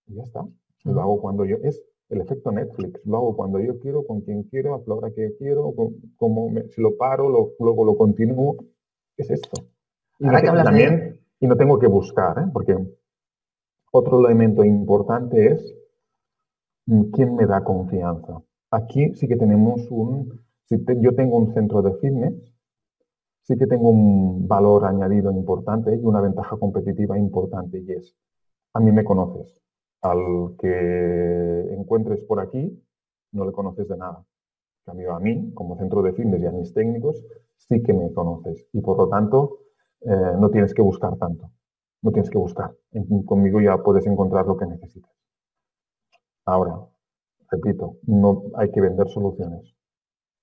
y 0.08 0.16
ya 0.16 0.24
está. 0.24 0.46
Lo 0.84 1.02
hago 1.02 1.22
cuando 1.22 1.46
yo... 1.46 1.58
Es 1.64 1.84
el 2.12 2.20
efecto 2.20 2.52
Netflix. 2.52 3.00
Lo 3.06 3.18
hago 3.18 3.36
cuando 3.36 3.60
yo 3.60 3.80
quiero, 3.80 4.06
con 4.06 4.22
quien 4.22 4.44
quiero, 4.44 4.76
a 4.76 4.82
la 4.86 4.96
hora 4.96 5.12
que 5.12 5.34
quiero, 5.38 5.74
como 6.18 6.52
si 6.70 6.82
lo 6.82 6.98
paro, 6.98 7.54
luego 7.58 7.86
lo 7.86 7.96
continúo. 7.96 8.58
Es 9.18 9.30
esto. 9.32 9.64
Y 10.20 10.28
también, 10.28 11.20
y 11.40 11.48
no 11.48 11.56
tengo 11.56 11.80
que 11.80 11.88
buscar, 11.88 12.38
¿eh? 12.38 12.50
porque 12.52 12.78
otro 13.92 14.20
elemento 14.20 14.64
importante 14.64 15.48
es 15.48 15.76
mm, 16.86 17.12
quién 17.12 17.36
me 17.36 17.46
da 17.46 17.64
confianza. 17.64 18.42
Aquí 18.70 19.16
sí 19.16 19.28
que 19.28 19.38
tenemos 19.38 19.90
un, 19.90 20.42
si 20.72 20.86
yo 21.02 21.14
tengo 21.16 21.36
un 21.38 21.54
centro 21.54 21.82
de 21.82 21.94
fitness, 21.96 22.34
sí 23.42 23.58
que 23.58 23.68
tengo 23.68 23.90
un 23.90 24.48
valor 24.48 24.86
añadido 24.86 25.30
importante 25.32 25.94
y 25.94 26.00
una 26.00 26.22
ventaja 26.22 26.58
competitiva 26.58 27.18
importante 27.18 27.80
y 27.80 27.92
es, 27.92 28.16
a 28.74 28.80
mí 28.80 28.92
me 28.94 29.04
conoces. 29.04 29.62
Al 30.02 30.56
que 30.58 31.76
encuentres 31.78 32.22
por 32.22 32.40
aquí, 32.40 32.82
no 33.34 33.46
le 33.46 33.52
conoces 33.52 33.88
de 33.90 33.98
nada. 33.98 34.20
En 34.20 34.92
cambio, 34.94 35.14
a 35.14 35.20
mí, 35.20 35.54
como 35.54 35.78
centro 35.78 36.02
de 36.02 36.14
fitness 36.14 36.42
y 36.42 36.46
a 36.46 36.52
mis 36.52 36.74
técnicos, 36.74 37.22
sí 37.58 37.84
que 37.84 37.94
me 37.94 38.12
conoces. 38.14 38.66
Y 38.72 38.80
por 38.82 38.98
lo 38.98 39.10
tanto, 39.10 39.60
eh, 40.02 40.34
no 40.40 40.50
tienes 40.50 40.74
que 40.74 40.82
buscar 40.82 41.18
tanto. 41.18 41.52
No 42.02 42.12
tienes 42.12 42.32
que 42.32 42.38
buscar. 42.38 42.74
Conmigo 43.26 43.60
ya 43.60 43.78
puedes 43.84 44.08
encontrar 44.08 44.48
lo 44.48 44.58
que 44.58 44.66
necesitas. 44.66 45.12
Ahora, 46.46 46.80
repito, 47.52 47.98
no 48.08 48.44
hay 48.56 48.72
que 48.72 48.82
vender 48.82 49.08
soluciones. 49.10 49.76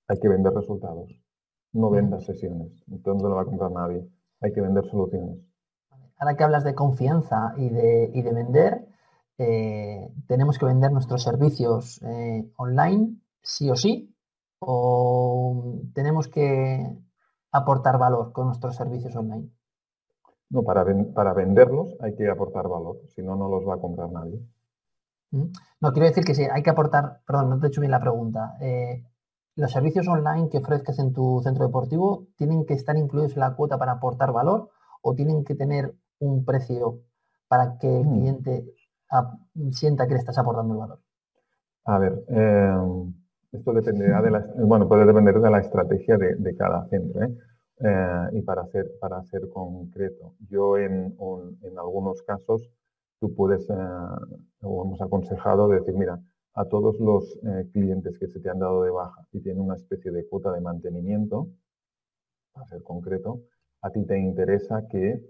Hay 0.08 0.18
que 0.18 0.28
vender 0.28 0.52
resultados. 0.52 1.10
No 1.72 1.90
vendas 1.90 2.24
sesiones. 2.24 2.72
Entonces 2.90 3.22
no 3.22 3.28
lo 3.28 3.36
va 3.36 3.42
a 3.42 3.46
comprar 3.46 3.70
nadie. 3.70 4.08
Hay 4.40 4.52
que 4.52 4.60
vender 4.60 4.84
soluciones. 4.86 5.38
Ahora 6.18 6.36
que 6.36 6.44
hablas 6.44 6.64
de 6.64 6.74
confianza 6.74 7.52
y 7.56 7.68
de, 7.68 8.08
de 8.08 8.32
vender, 8.32 8.88
eh, 9.38 10.10
tenemos 10.26 10.58
que 10.58 10.66
vender 10.66 10.90
nuestros 10.90 11.22
servicios 11.22 12.02
eh, 12.02 12.50
online, 12.56 13.16
sí 13.40 13.70
o 13.70 13.76
sí, 13.76 14.12
o 14.58 15.80
tenemos 15.94 16.26
que 16.28 16.98
aportar 17.52 17.98
valor 17.98 18.32
con 18.32 18.46
nuestros 18.46 18.76
servicios 18.76 19.14
online? 19.14 19.50
No, 20.50 20.62
para, 20.62 20.84
para 21.14 21.34
venderlos 21.34 21.94
hay 22.00 22.14
que 22.14 22.28
aportar 22.28 22.68
valor, 22.68 22.96
si 23.14 23.22
no, 23.22 23.36
no 23.36 23.48
los 23.48 23.68
va 23.68 23.74
a 23.74 23.80
comprar 23.80 24.10
nadie. 24.10 24.40
No, 25.30 25.92
quiero 25.92 26.08
decir 26.08 26.24
que 26.24 26.34
sí, 26.34 26.44
hay 26.50 26.62
que 26.62 26.70
aportar, 26.70 27.20
perdón, 27.26 27.50
no 27.50 27.60
te 27.60 27.66
he 27.66 27.68
hecho 27.68 27.82
bien 27.82 27.90
la 27.90 28.00
pregunta. 28.00 28.56
Eh, 28.60 29.04
¿Los 29.58 29.72
servicios 29.72 30.06
online 30.06 30.48
que 30.50 30.58
ofrezcas 30.58 31.00
en 31.00 31.12
tu 31.12 31.40
centro 31.42 31.66
deportivo 31.66 32.28
tienen 32.36 32.64
que 32.64 32.74
estar 32.74 32.96
incluidos 32.96 33.32
en 33.32 33.40
la 33.40 33.56
cuota 33.56 33.76
para 33.76 33.90
aportar 33.90 34.30
valor 34.32 34.70
o 35.02 35.16
tienen 35.16 35.44
que 35.44 35.56
tener 35.56 35.96
un 36.20 36.44
precio 36.44 37.00
para 37.48 37.76
que 37.76 37.88
el 37.88 38.06
mm. 38.06 38.12
cliente 38.12 38.64
sienta 39.72 40.06
que 40.06 40.14
le 40.14 40.20
estás 40.20 40.38
aportando 40.38 40.74
el 40.74 40.78
valor? 40.78 41.00
A 41.86 41.98
ver, 41.98 42.24
eh, 42.28 42.72
esto 43.50 43.72
dependerá 43.72 44.22
de 44.22 44.30
la, 44.30 44.46
bueno, 44.58 44.86
puede 44.86 45.04
depender 45.04 45.40
de 45.40 45.50
la 45.50 45.58
estrategia 45.58 46.16
de, 46.16 46.56
cada 46.56 46.86
centro. 46.86 47.24
¿eh? 47.24 47.36
Eh, 47.80 48.28
y 48.34 48.42
para 48.42 48.64
ser, 48.66 48.92
para 49.00 49.24
ser 49.24 49.48
concreto, 49.48 50.34
yo 50.48 50.78
en, 50.78 51.16
en 51.62 51.78
algunos 51.80 52.22
casos 52.22 52.70
tú 53.18 53.34
puedes, 53.34 53.68
o 53.68 54.84
hemos 54.84 55.00
aconsejado 55.02 55.66
decir, 55.66 55.94
mira, 55.94 56.20
a 56.58 56.64
todos 56.64 56.98
los 56.98 57.38
clientes 57.72 58.18
que 58.18 58.28
se 58.28 58.40
te 58.40 58.50
han 58.50 58.58
dado 58.58 58.82
de 58.82 58.90
baja 58.90 59.26
y 59.32 59.40
tienen 59.40 59.62
una 59.62 59.76
especie 59.76 60.10
de 60.10 60.26
cuota 60.26 60.52
de 60.52 60.60
mantenimiento, 60.60 61.48
para 62.52 62.66
ser 62.66 62.82
concreto, 62.82 63.42
a 63.82 63.90
ti 63.90 64.04
te 64.04 64.18
interesa 64.18 64.86
que 64.88 65.22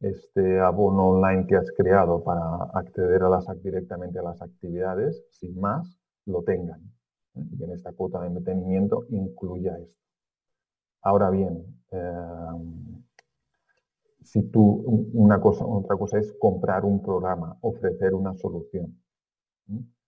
este 0.00 0.60
abono 0.60 1.08
online 1.08 1.46
que 1.46 1.56
has 1.56 1.70
creado 1.72 2.22
para 2.22 2.64
acceder 2.74 3.22
a 3.22 3.30
las, 3.30 3.46
directamente 3.62 4.18
a 4.18 4.22
las 4.22 4.42
actividades, 4.42 5.24
sin 5.30 5.58
más, 5.58 5.98
lo 6.26 6.42
tengan 6.42 6.82
y 7.36 7.62
en 7.62 7.72
esta 7.72 7.92
cuota 7.92 8.20
de 8.22 8.30
mantenimiento 8.30 9.04
incluya 9.10 9.78
esto. 9.78 10.00
Ahora 11.02 11.30
bien, 11.30 11.64
em, 11.90 13.02
si 14.22 14.42
tú, 14.50 15.10
una 15.12 15.40
cosa, 15.40 15.64
otra 15.64 15.96
cosa 15.96 16.18
es 16.18 16.32
comprar 16.38 16.84
un 16.84 17.00
programa, 17.00 17.56
ofrecer 17.60 18.14
una 18.14 18.34
solución. 18.34 18.96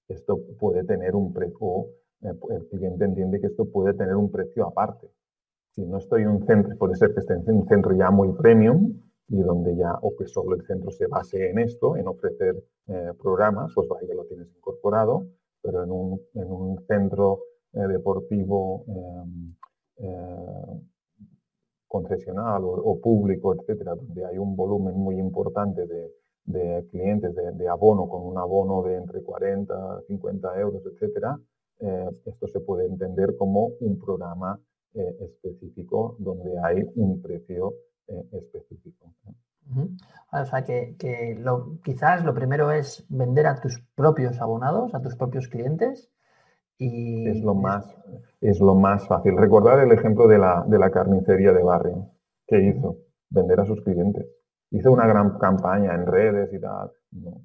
Esto 0.09 0.41
puede 0.59 0.85
tener 0.85 1.15
un 1.15 1.33
precio, 1.33 1.87
eh, 2.23 2.33
el 2.51 2.69
cliente 2.69 3.05
entiende 3.05 3.41
que 3.41 3.47
esto 3.49 3.67
puede 3.67 3.95
tener 3.95 4.17
un 4.17 4.31
precio 4.31 4.67
aparte. 4.67 5.11
Si 5.75 5.85
no 5.85 5.99
estoy 5.99 6.23
en 6.23 6.29
un 6.29 6.47
centro, 6.47 6.77
puede 6.77 6.97
ser 6.97 7.13
que 7.15 7.21
esté 7.21 7.35
en 7.35 7.51
un 7.51 7.69
centro 7.69 7.95
ya 7.95 8.11
muy 8.11 8.33
premium 8.33 9.01
y 9.29 9.41
donde 9.41 9.77
ya, 9.77 9.95
o 10.01 10.17
que 10.17 10.27
solo 10.27 10.57
el 10.57 10.63
centro 10.67 10.91
se 10.91 11.07
base 11.07 11.51
en 11.51 11.59
esto, 11.59 11.97
en 11.97 12.09
ofrecer 12.09 12.57
eh, 12.89 13.13
programas, 13.21 13.73
pues 13.75 13.89
vaya, 13.89 14.15
lo 14.15 14.25
tienes 14.25 14.49
incorporado 14.57 15.27
pero 15.61 15.83
en 15.85 15.91
un, 15.91 16.79
centro 16.87 17.41
deportivo 17.73 18.85
em, 18.89 19.55
concesional 21.87 22.63
o, 22.65 23.01
público, 23.01 23.55
etcétera, 23.55 23.95
donde 23.95 24.25
hay 24.25 24.39
un 24.39 24.55
volumen 24.57 24.95
muy 24.95 25.19
importante 25.19 25.87
de, 25.87 26.13
clientes 26.91 27.35
de, 27.35 27.69
abono 27.69 28.09
con 28.09 28.23
un 28.23 28.39
abono 28.39 28.83
de 28.83 28.97
entre 28.97 29.23
40, 29.23 30.03
50 30.07 30.61
euros, 30.61 30.83
etcétera, 30.87 31.39
eh, 31.81 32.11
esto 32.25 32.49
se 32.49 32.61
puede 32.61 32.87
entender 32.87 33.37
como 33.37 33.71
un 33.81 33.99
programa 33.99 34.59
eh, 34.95 35.17
específico 35.21 36.17
donde 36.19 36.59
hay 36.63 36.85
un 36.97 37.23
precio 37.23 37.75
eh, 38.09 38.25
específico. 38.33 39.13
O 40.33 40.45
sea 40.47 40.65
que, 40.65 40.97
quizás 41.85 42.25
lo 42.25 42.35
primero 42.35 42.73
es 42.73 43.05
vender 43.09 43.47
a 43.47 43.61
tus 43.61 43.81
propios 43.95 44.41
abonados, 44.41 44.95
a 44.95 45.03
tus 45.03 45.15
propios 45.15 45.49
clientes. 45.49 46.11
Y 46.79 47.29
es 47.29 47.43
lo 47.43 47.55
más, 47.55 47.85
es 48.41 48.61
lo 48.61 48.75
más 48.75 49.07
fácil. 49.07 49.37
Recordar 49.37 49.81
el 49.81 49.93
ejemplo 49.93 50.27
de 50.27 50.39
la, 50.39 50.65
de 50.67 50.79
la 50.79 50.91
carnicería 50.91 51.53
de 51.53 51.63
barrio. 51.63 52.11
¿Qué 52.47 52.63
hizo? 52.63 52.97
Vender 53.31 53.61
a 53.61 53.67
sus 53.67 53.83
clientes. 53.83 54.27
Hizo 54.71 54.93
una 54.93 55.07
gran 55.07 55.39
campaña 55.39 55.95
en 55.95 56.07
redes 56.07 56.53
y 56.53 56.61
tal. 56.61 56.91
No. 57.13 57.43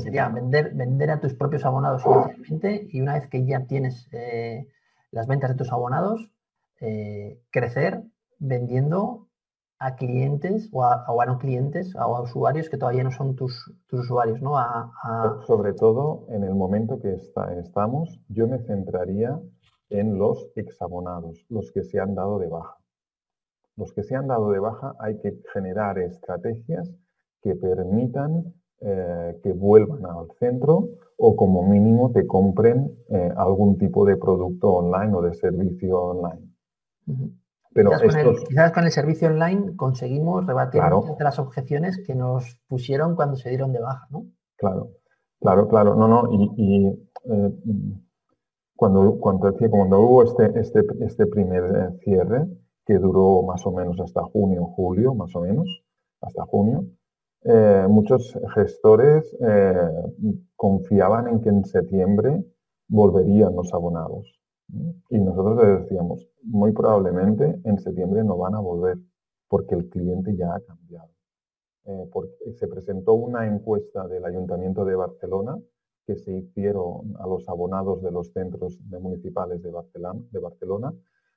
sería 0.00 0.28
vender, 0.28 0.74
vender 0.74 1.10
a 1.10 1.20
tus 1.20 1.34
propios 1.34 1.64
abonados 1.64 2.02
inicialmente 2.04 2.88
y 2.90 3.00
una 3.00 3.14
vez 3.14 3.28
que 3.28 3.46
ya 3.46 3.66
tienes 3.66 4.08
eh, 4.12 4.66
las 5.10 5.26
ventas 5.26 5.50
de 5.50 5.56
tus 5.56 5.72
abonados, 5.72 6.30
eh, 6.80 7.40
crecer 7.50 8.02
vendiendo 8.38 9.28
a 9.78 9.96
clientes 9.96 10.68
o 10.72 10.84
a, 10.84 11.26
no 11.26 11.38
clientes 11.38 11.94
o 11.94 12.16
a 12.16 12.22
usuarios 12.22 12.68
que 12.70 12.78
todavía 12.78 13.04
no 13.04 13.10
son 13.10 13.36
tus, 13.36 13.72
usuarios, 13.92 14.40
¿no? 14.40 14.56
Sobre 15.46 15.74
todo 15.74 16.26
en 16.30 16.44
el 16.44 16.54
momento 16.54 16.98
que 17.00 17.14
está, 17.14 17.52
estamos, 17.58 18.20
yo 18.28 18.48
me 18.48 18.58
centraría 18.60 19.38
en 19.90 20.18
los 20.18 20.50
exabonados, 20.56 21.44
los 21.48 21.70
que 21.72 21.82
se 21.82 22.00
han 22.00 22.14
dado 22.14 22.38
de 22.38 22.48
baja. 22.48 22.76
Los 23.76 23.92
que 23.92 24.02
se 24.02 24.16
han 24.16 24.26
dado 24.26 24.50
de 24.50 24.58
baja 24.58 24.94
hay 24.98 25.18
que 25.18 25.38
generar 25.52 25.98
estrategias 25.98 26.90
que 27.42 27.54
permitan 27.54 28.54
eh, 28.80 29.38
que 29.42 29.52
vuelvan 29.52 30.04
al 30.04 30.28
centro 30.38 30.88
o 31.16 31.34
como 31.34 31.62
mínimo 31.62 32.10
te 32.12 32.26
compren 32.26 32.94
eh, 33.08 33.32
algún 33.36 33.78
tipo 33.78 34.04
de 34.04 34.16
producto 34.16 34.70
online 34.70 35.14
o 35.14 35.22
de 35.22 35.32
servicio 35.34 35.98
online. 35.98 36.46
Pero 37.72 37.90
quizás, 38.46 38.72
con 38.72 38.84
el, 38.84 38.90
servicio 38.90 39.28
online 39.28 39.76
conseguimos 39.76 40.46
rebatir 40.46 40.82
muchas 40.82 41.16
de 41.16 41.24
las 41.24 41.38
objeciones 41.38 42.02
que 42.06 42.14
nos 42.14 42.58
pusieron 42.68 43.14
cuando 43.16 43.36
se 43.36 43.50
dieron 43.50 43.72
de 43.72 43.80
baja, 43.80 44.06
¿no? 44.10 44.26
Claro, 44.56 44.90
claro, 45.40 45.68
claro. 45.68 45.94
No, 45.94 46.08
no, 46.08 46.28
y, 46.32 46.86
eh, 47.24 47.52
cuando, 48.74 49.18
cuando, 49.18 49.54
cuando 49.70 50.00
hubo 50.00 50.22
este, 50.22 50.58
este, 50.58 50.80
este 51.00 51.26
primer 51.26 51.98
cierre, 52.02 52.46
que 52.86 52.94
duró 52.98 53.42
más 53.42 53.66
o 53.66 53.72
menos 53.72 53.98
hasta 54.00 54.22
junio, 54.22 54.64
julio, 54.64 55.14
más 55.14 55.34
o 55.34 55.40
menos, 55.40 55.68
hasta 56.20 56.44
junio, 56.44 56.86
eh, 57.42 57.86
muchos 57.88 58.38
gestores 58.54 59.36
eh, 59.40 59.90
confiaban 60.54 61.28
en 61.28 61.40
que 61.40 61.48
en 61.48 61.64
septiembre 61.64 62.44
volverían 62.88 63.54
los 63.54 63.74
abonados. 63.74 64.32
Y 65.10 65.18
nosotros 65.18 65.62
les 65.62 65.82
decíamos, 65.82 66.28
muy 66.42 66.72
probablemente 66.72 67.60
en 67.64 67.78
septiembre 67.78 68.24
no 68.24 68.36
van 68.36 68.54
a 68.54 68.60
volver 68.60 68.96
porque 69.48 69.74
el 69.74 69.88
cliente 69.88 70.36
ya 70.36 70.54
ha 70.54 70.60
cambiado. 70.60 71.10
Eh, 71.84 72.08
porque 72.12 72.52
se 72.54 72.66
presentó 72.66 73.14
una 73.14 73.46
encuesta 73.46 74.08
del 74.08 74.24
Ayuntamiento 74.24 74.84
de 74.84 74.96
Barcelona 74.96 75.56
que 76.04 76.16
se 76.16 76.32
hicieron 76.32 77.14
a 77.18 77.26
los 77.26 77.48
abonados 77.48 78.02
de 78.02 78.10
los 78.10 78.32
centros 78.32 78.80
municipales 79.00 79.62
de 79.62 79.70
Barcelona, 79.70 80.20
de 80.30 80.38
Barcelona 80.38 80.92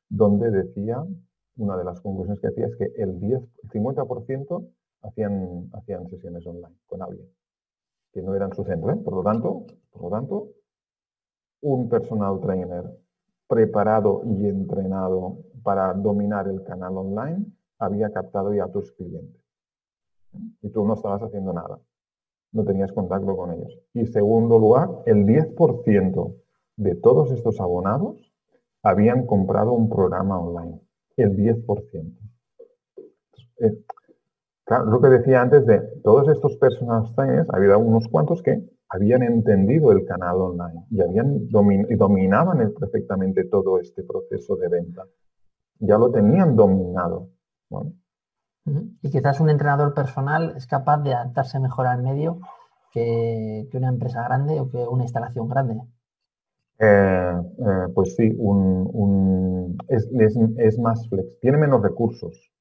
donde 0.09 0.49
decía 0.49 1.05
una 1.59 1.77
de 1.77 1.83
las 1.83 1.99
conclusiones 1.99 2.39
que 2.39 2.47
hacía 2.47 2.67
es 2.67 2.75
que 2.77 2.85
el, 2.95 3.19
10, 3.19 3.41
50% 3.73 4.67
hacían, 5.01 5.69
hacían 5.73 6.09
sesiones 6.09 6.47
online 6.47 6.75
con 6.87 7.01
alguien, 7.01 7.27
que 8.13 8.21
no 8.21 8.33
eran 8.33 8.53
su 8.53 8.63
centro. 8.63 8.91
¿eh? 8.91 8.95
Por, 8.95 9.13
lo 9.13 9.23
tanto, 9.23 9.65
por 9.91 10.03
lo 10.03 10.09
tanto, 10.09 10.47
un 11.61 11.89
personal 11.89 12.39
trainer 12.39 12.85
preparado 13.47 14.21
y 14.25 14.47
entrenado 14.47 15.39
para 15.61 15.93
dominar 15.93 16.47
el 16.47 16.63
canal 16.63 16.97
online 16.97 17.45
había 17.77 18.09
captado 18.11 18.53
ya 18.53 18.65
a 18.65 18.71
tus 18.71 18.91
clientes. 18.93 19.41
Y 20.61 20.69
tú 20.69 20.85
no 20.85 20.93
estabas 20.93 21.21
haciendo 21.23 21.51
nada. 21.51 21.79
No 22.51 22.63
tenías 22.63 22.91
contacto 22.93 23.35
con 23.35 23.51
ellos. 23.51 23.77
Y 23.93 24.05
segundo 24.05 24.59
lugar, 24.59 24.89
el 25.05 25.25
10% 25.25 26.35
de 26.77 26.95
todos 26.95 27.31
estos 27.31 27.59
abonados 27.59 28.31
habían 28.81 29.25
comprado 29.25 29.73
un 29.73 29.89
programa 29.89 30.39
online 30.39 30.79
el 31.21 31.35
10%. 31.35 32.17
Eh, 33.61 33.83
lo 34.85 35.01
que 35.01 35.07
decía 35.07 35.41
antes 35.41 35.65
de 35.65 35.79
todos 36.03 36.29
estos 36.29 36.55
personas 36.57 37.11
había 37.49 37.77
unos 37.77 38.07
cuantos 38.07 38.41
que 38.43 38.69
habían 38.89 39.23
entendido 39.23 39.91
el 39.91 40.05
canal 40.05 40.41
online 40.41 40.85
y, 40.89 41.01
habían 41.01 41.47
y 41.89 41.95
dominaban 41.95 42.73
perfectamente 42.79 43.45
todo 43.45 43.79
este 43.79 44.03
proceso 44.03 44.55
de 44.55 44.69
venta. 44.69 45.05
Ya 45.79 45.97
lo 45.97 46.11
tenían 46.11 46.55
dominado. 46.55 47.29
Y 49.01 49.09
quizás 49.09 49.39
un 49.39 49.49
entrenador 49.49 49.93
personal 49.93 50.53
es 50.55 50.67
capaz 50.67 50.97
de 50.97 51.13
adaptarse 51.13 51.59
mejor 51.59 51.87
al 51.87 52.03
medio 52.03 52.39
que 52.91 53.69
una 53.73 53.89
empresa 53.89 54.23
grande 54.23 54.59
o 54.59 54.69
que 54.69 54.77
una 54.77 55.03
instalación 55.03 55.47
grande. 55.47 55.79
Eh, 56.81 57.41
eh, 57.57 57.87
pues 57.93 58.15
sí, 58.15 58.33
es, 59.89 60.79
más 60.79 61.09
flex, 61.09 61.39
tiene 61.41 61.57
menos 61.57 61.81
recursos 61.81 62.51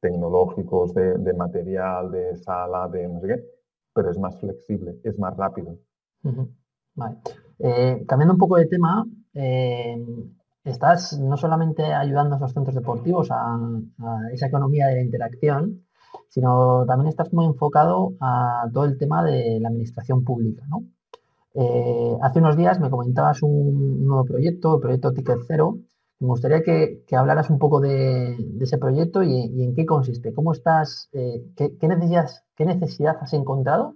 tecnológicos, 0.00 0.94
de, 0.94 1.32
material, 1.32 2.12
de 2.12 2.36
sala, 2.36 2.86
de 2.88 3.08
no 3.08 3.20
sé 3.20 3.26
qué, 3.26 3.44
pero 3.92 4.10
es 4.12 4.18
más 4.18 4.38
flexible, 4.38 5.00
es 5.02 5.18
más 5.18 5.36
rápido. 5.36 5.76
Vale. 6.94 7.16
Eh, 7.58 8.04
cambiando 8.06 8.34
un 8.34 8.38
poco 8.38 8.56
de 8.58 8.66
tema, 8.66 9.04
estás 10.62 11.18
no 11.18 11.36
solamente 11.36 11.82
ayudando 11.82 12.36
a 12.36 12.38
los 12.38 12.52
centros 12.52 12.76
deportivos 12.76 13.32
a, 13.32 13.56
a, 13.56 14.20
esa 14.32 14.46
economía 14.46 14.86
de 14.86 14.96
la 14.96 15.02
interacción, 15.02 15.84
sino 16.28 16.84
también 16.86 17.08
estás 17.08 17.32
muy 17.32 17.46
enfocado 17.46 18.14
a 18.20 18.68
todo 18.72 18.84
el 18.84 18.96
tema 18.98 19.24
de 19.24 19.58
la 19.58 19.68
administración 19.68 20.22
pública, 20.22 20.64
¿no? 20.68 20.84
Eh, 21.58 22.18
hace 22.20 22.38
unos 22.38 22.56
días 22.56 22.78
me 22.80 22.90
comentabas 22.90 23.42
un 23.42 24.06
nuevo 24.06 24.24
proyecto, 24.24 24.74
el 24.74 24.80
proyecto 24.80 25.12
Ticket 25.12 25.38
Cero. 25.46 25.78
Me 26.18 26.28
gustaría 26.28 26.62
que, 26.62 27.02
hablaras 27.12 27.48
un 27.50 27.58
poco 27.58 27.80
de, 27.80 28.36
ese 28.60 28.78
proyecto 28.78 29.22
y, 29.22 29.62
en 29.62 29.74
qué 29.74 29.86
consiste. 29.86 30.34
¿Cómo 30.34 30.52
estás? 30.52 31.08
Eh, 31.12 31.42
qué, 31.56 31.88
necesidad, 31.88 33.16
has 33.20 33.32
encontrado 33.32 33.94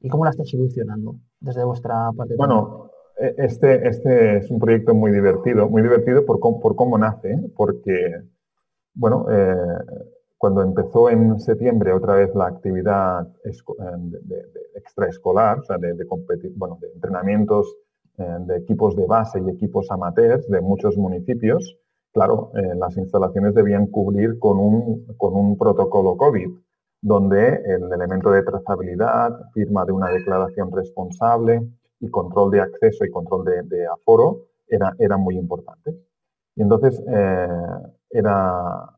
y 0.00 0.08
cómo 0.08 0.24
la 0.24 0.30
estás 0.30 0.48
solucionando 0.48 1.16
desde 1.40 1.64
vuestra 1.64 2.10
parte? 2.16 2.34
Bueno, 2.36 2.90
e, 3.18 3.34
este, 3.38 3.88
este 3.88 4.38
es 4.38 4.50
un 4.50 4.58
proyecto 4.58 4.94
muy 4.94 5.10
divertido, 5.10 5.68
muy 5.68 5.82
divertido 5.82 6.24
por, 6.24 6.38
cómo 6.40 6.98
nace, 6.98 7.32
¿eh? 7.32 7.50
porque, 7.56 8.22
bueno, 8.94 9.26
cuando 10.38 10.62
empezó 10.62 11.08
en 11.08 11.40
septiembre 11.40 11.92
otra 11.92 12.14
vez 12.14 12.34
la 12.34 12.46
actividad 12.46 13.26
de, 13.42 14.46
extraescolar, 14.74 15.60
o 15.60 15.64
sea, 15.64 15.78
de, 15.78 15.94
bueno, 16.56 16.78
de 16.80 16.88
entrenamientos 16.92 17.74
eh, 18.18 18.36
de 18.40 18.56
equipos 18.56 18.96
de 18.96 19.06
base 19.06 19.40
y 19.40 19.50
equipos 19.50 19.90
amateurs 19.90 20.46
de 20.48 20.60
muchos 20.60 20.96
municipios, 20.96 21.76
claro, 22.12 22.50
eh, 22.54 22.74
las 22.74 22.96
instalaciones 22.96 23.54
debían 23.54 23.86
cubrir 23.86 24.38
con 24.38 24.58
un, 24.58 25.58
protocolo 25.58 26.16
COVID, 26.16 26.48
donde 27.02 27.60
el 27.66 27.92
elemento 27.92 28.30
de 28.30 28.42
trazabilidad, 28.42 29.50
firma 29.52 29.84
de 29.84 29.92
una 29.92 30.08
declaración 30.08 30.72
responsable 30.72 31.62
y 32.00 32.08
control 32.08 32.50
de 32.50 32.60
acceso 32.60 33.04
y 33.04 33.10
control 33.10 33.44
de, 33.44 33.86
aforo 33.86 34.46
era, 34.66 35.16
muy 35.16 35.36
importantes. 35.36 35.94
Y 36.54 36.62
entonces 36.62 37.02
eh, 37.06 37.48
era, 38.10 38.95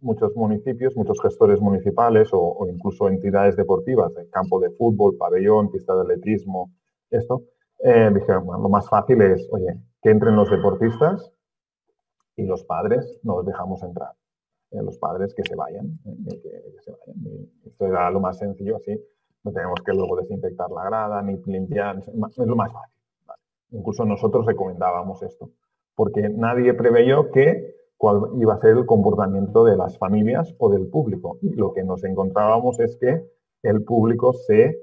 muchos 0.00 0.34
municipios, 0.36 0.96
muchos 0.96 1.20
gestores 1.20 1.60
municipales 1.60 2.28
o, 2.32 2.66
incluso 2.68 3.08
entidades 3.08 3.56
deportivas, 3.56 4.14
de 4.14 4.28
campo 4.30 4.58
de 4.60 4.70
fútbol, 4.70 5.16
pabellón, 5.16 5.70
pista 5.70 5.94
de 5.94 6.02
atletismo, 6.02 6.70
esto, 7.10 7.42
eh, 7.80 8.10
dijeron, 8.14 8.46
bueno, 8.46 8.62
lo 8.62 8.68
más 8.68 8.88
fácil 8.88 9.20
es, 9.22 9.46
oye, 9.52 9.78
que 10.02 10.10
entren 10.10 10.36
los 10.36 10.50
deportistas 10.50 11.32
y 12.36 12.44
los 12.44 12.64
padres 12.64 13.20
no 13.22 13.36
los 13.36 13.46
dejamos 13.46 13.82
entrar. 13.82 14.12
Eh, 14.70 14.82
los 14.82 14.98
padres 14.98 15.34
que 15.34 15.42
se 15.42 15.54
vayan, 15.54 15.98
eh, 16.04 16.40
que, 16.42 16.80
se 16.80 16.90
vayan. 16.90 17.48
esto 17.64 17.86
era 17.86 18.10
lo 18.10 18.20
más 18.20 18.38
sencillo, 18.38 18.76
así 18.76 18.98
no 19.44 19.52
tenemos 19.52 19.80
que 19.84 19.92
luego 19.92 20.16
desinfectar 20.16 20.70
la 20.70 20.84
grada 20.84 21.22
ni 21.22 21.36
limpiar, 21.44 21.98
es 21.98 22.08
lo 22.38 22.56
más 22.56 22.72
fácil. 22.72 22.94
Incluso 23.70 24.04
nosotros 24.04 24.46
recomendábamos 24.46 25.22
esto, 25.22 25.50
porque 25.94 26.28
nadie 26.28 26.74
preveyó 26.74 27.30
que 27.30 27.73
cuál 28.04 28.38
iba 28.38 28.52
a 28.52 28.60
ser 28.60 28.76
el 28.76 28.84
comportamiento 28.84 29.64
de 29.64 29.78
las 29.78 29.96
familias 29.96 30.54
o 30.58 30.68
del 30.68 30.88
público. 30.88 31.38
Y 31.40 31.54
lo 31.54 31.72
que 31.72 31.82
nos 31.82 32.04
encontrábamos 32.04 32.78
es 32.78 32.98
que 33.00 33.24
el 33.62 33.82
público 33.82 34.34
se 34.34 34.78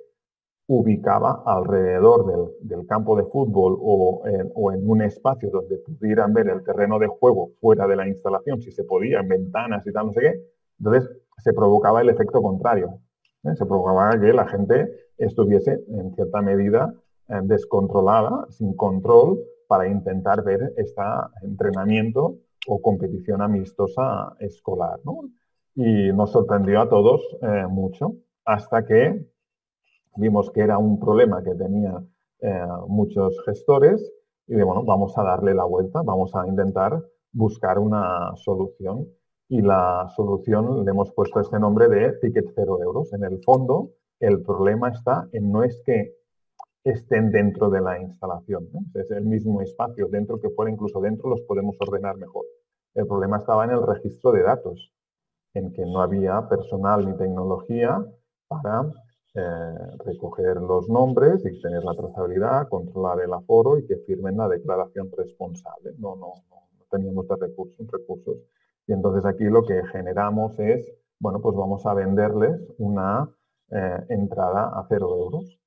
ubicaba 0.65 1.43
alrededor 1.45 2.55
del, 2.63 2.87
campo 2.87 3.15
de 3.15 3.25
fútbol 3.25 3.77
o 3.79 4.23
en, 4.25 4.89
un 4.89 5.03
espacio 5.03 5.51
donde 5.51 5.77
pudieran 5.77 6.33
ver 6.33 6.49
el 6.49 6.63
terreno 6.63 6.97
de 6.97 7.05
juego 7.05 7.51
fuera 7.61 7.85
de 7.85 7.95
la 7.95 8.07
instalación, 8.07 8.59
si 8.59 8.71
se 8.71 8.85
podía, 8.85 9.19
en 9.19 9.27
ventanas 9.27 9.85
y 9.85 9.91
tal, 9.93 10.07
no 10.07 10.13
sé 10.13 10.21
qué. 10.21 10.41
Entonces 10.79 11.07
se 11.37 11.53
provocaba 11.53 12.01
el 12.01 12.09
efecto 12.09 12.41
contrario. 12.41 13.01
¿eh? 13.43 13.55
Se 13.55 13.67
provocaba 13.67 14.19
que 14.19 14.33
la 14.33 14.47
gente 14.47 14.91
estuviese 15.19 15.79
en 15.89 16.11
cierta 16.15 16.41
medida 16.41 16.91
eh, 17.29 17.39
descontrolada, 17.43 18.47
sin 18.49 18.75
control, 18.75 19.39
para 19.67 19.87
intentar 19.87 20.43
ver 20.43 20.73
este 20.75 21.03
entrenamiento 21.43 22.39
o 22.67 22.81
competición 22.81 23.41
amistosa 23.41 24.35
escolar. 24.39 24.99
Y 25.75 26.11
nos 26.11 26.31
sorprendió 26.31 26.81
a 26.81 26.89
todos 26.89 27.21
eh, 27.41 27.65
mucho 27.69 28.15
hasta 28.45 28.85
que 28.85 29.25
vimos 30.15 30.51
que 30.51 30.61
era 30.61 30.77
un 30.77 30.99
problema 30.99 31.43
que 31.43 31.55
tenía 31.55 32.03
eh, 32.39 32.65
muchos 32.87 33.39
gestores 33.45 34.11
y 34.47 34.55
de, 34.55 34.63
bueno, 34.63 34.83
vamos 34.83 35.17
a 35.17 35.23
darle 35.23 35.53
la 35.53 35.63
vuelta, 35.63 36.01
vamos 36.01 36.35
a 36.35 36.47
intentar 36.47 37.01
buscar 37.31 37.79
una 37.79 38.35
solución. 38.35 39.07
Y 39.47 39.61
la 39.61 40.07
solución 40.15 40.85
le 40.85 40.91
hemos 40.91 41.11
puesto 41.11 41.39
este 41.39 41.59
nombre 41.59 41.87
de 41.87 42.13
ticket 42.21 42.51
cero 42.55 42.79
euros. 42.81 43.11
En 43.13 43.23
el 43.23 43.41
fondo, 43.43 43.91
el 44.19 44.41
problema 44.41 44.89
está 44.89 45.27
en 45.33 45.51
no 45.51 45.63
es 45.63 45.81
que 45.85 46.15
estén 46.83 47.31
dentro 47.31 47.69
de 47.69 47.81
la 47.81 47.99
instalación. 47.99 48.67
Es 48.93 49.11
el 49.11 49.25
mismo 49.25 49.61
espacio 49.61 50.07
dentro 50.07 50.39
que 50.39 50.49
fuera 50.49 50.71
incluso 50.71 50.99
dentro 50.99 51.29
los 51.29 51.41
podemos 51.41 51.75
ordenar 51.79 52.17
mejor. 52.17 52.45
El 52.93 53.07
problema 53.07 53.37
estaba 53.37 53.65
en 53.65 53.71
el 53.71 53.85
registro 53.85 54.31
de 54.31 54.43
datos, 54.43 54.91
en 55.53 55.71
que 55.73 55.85
no 55.85 56.01
había 56.01 56.47
personal 56.47 57.05
ni 57.05 57.15
tecnología 57.17 58.03
para 58.47 58.83
eh, 59.33 59.73
recoger 60.05 60.57
los 60.57 60.89
nombres 60.89 61.45
y 61.45 61.61
tener 61.61 61.83
la 61.83 61.93
trazabilidad, 61.93 62.67
controlar 62.67 63.21
el 63.21 63.33
aforo 63.33 63.77
y 63.77 63.85
que 63.85 63.97
firmen 63.97 64.37
la 64.37 64.49
declaración 64.49 65.09
responsable. 65.15 65.91
No, 65.99 66.15
no, 66.15 66.33
no, 66.49 66.85
teníamos 66.89 67.27
de 67.27 67.35
recursos, 67.35 67.87
recursos. 67.87 68.37
Y 68.87 68.93
entonces 68.93 69.25
aquí 69.25 69.45
lo 69.45 69.63
que 69.63 69.85
generamos 69.87 70.57
es, 70.59 70.91
bueno, 71.19 71.39
pues 71.41 71.55
vamos 71.55 71.85
a 71.85 71.93
venderles 71.93 72.59
una 72.77 73.29
eh, 73.69 74.05
entrada 74.09 74.67
a 74.77 74.85
cero 74.89 75.15
euros 75.15 75.60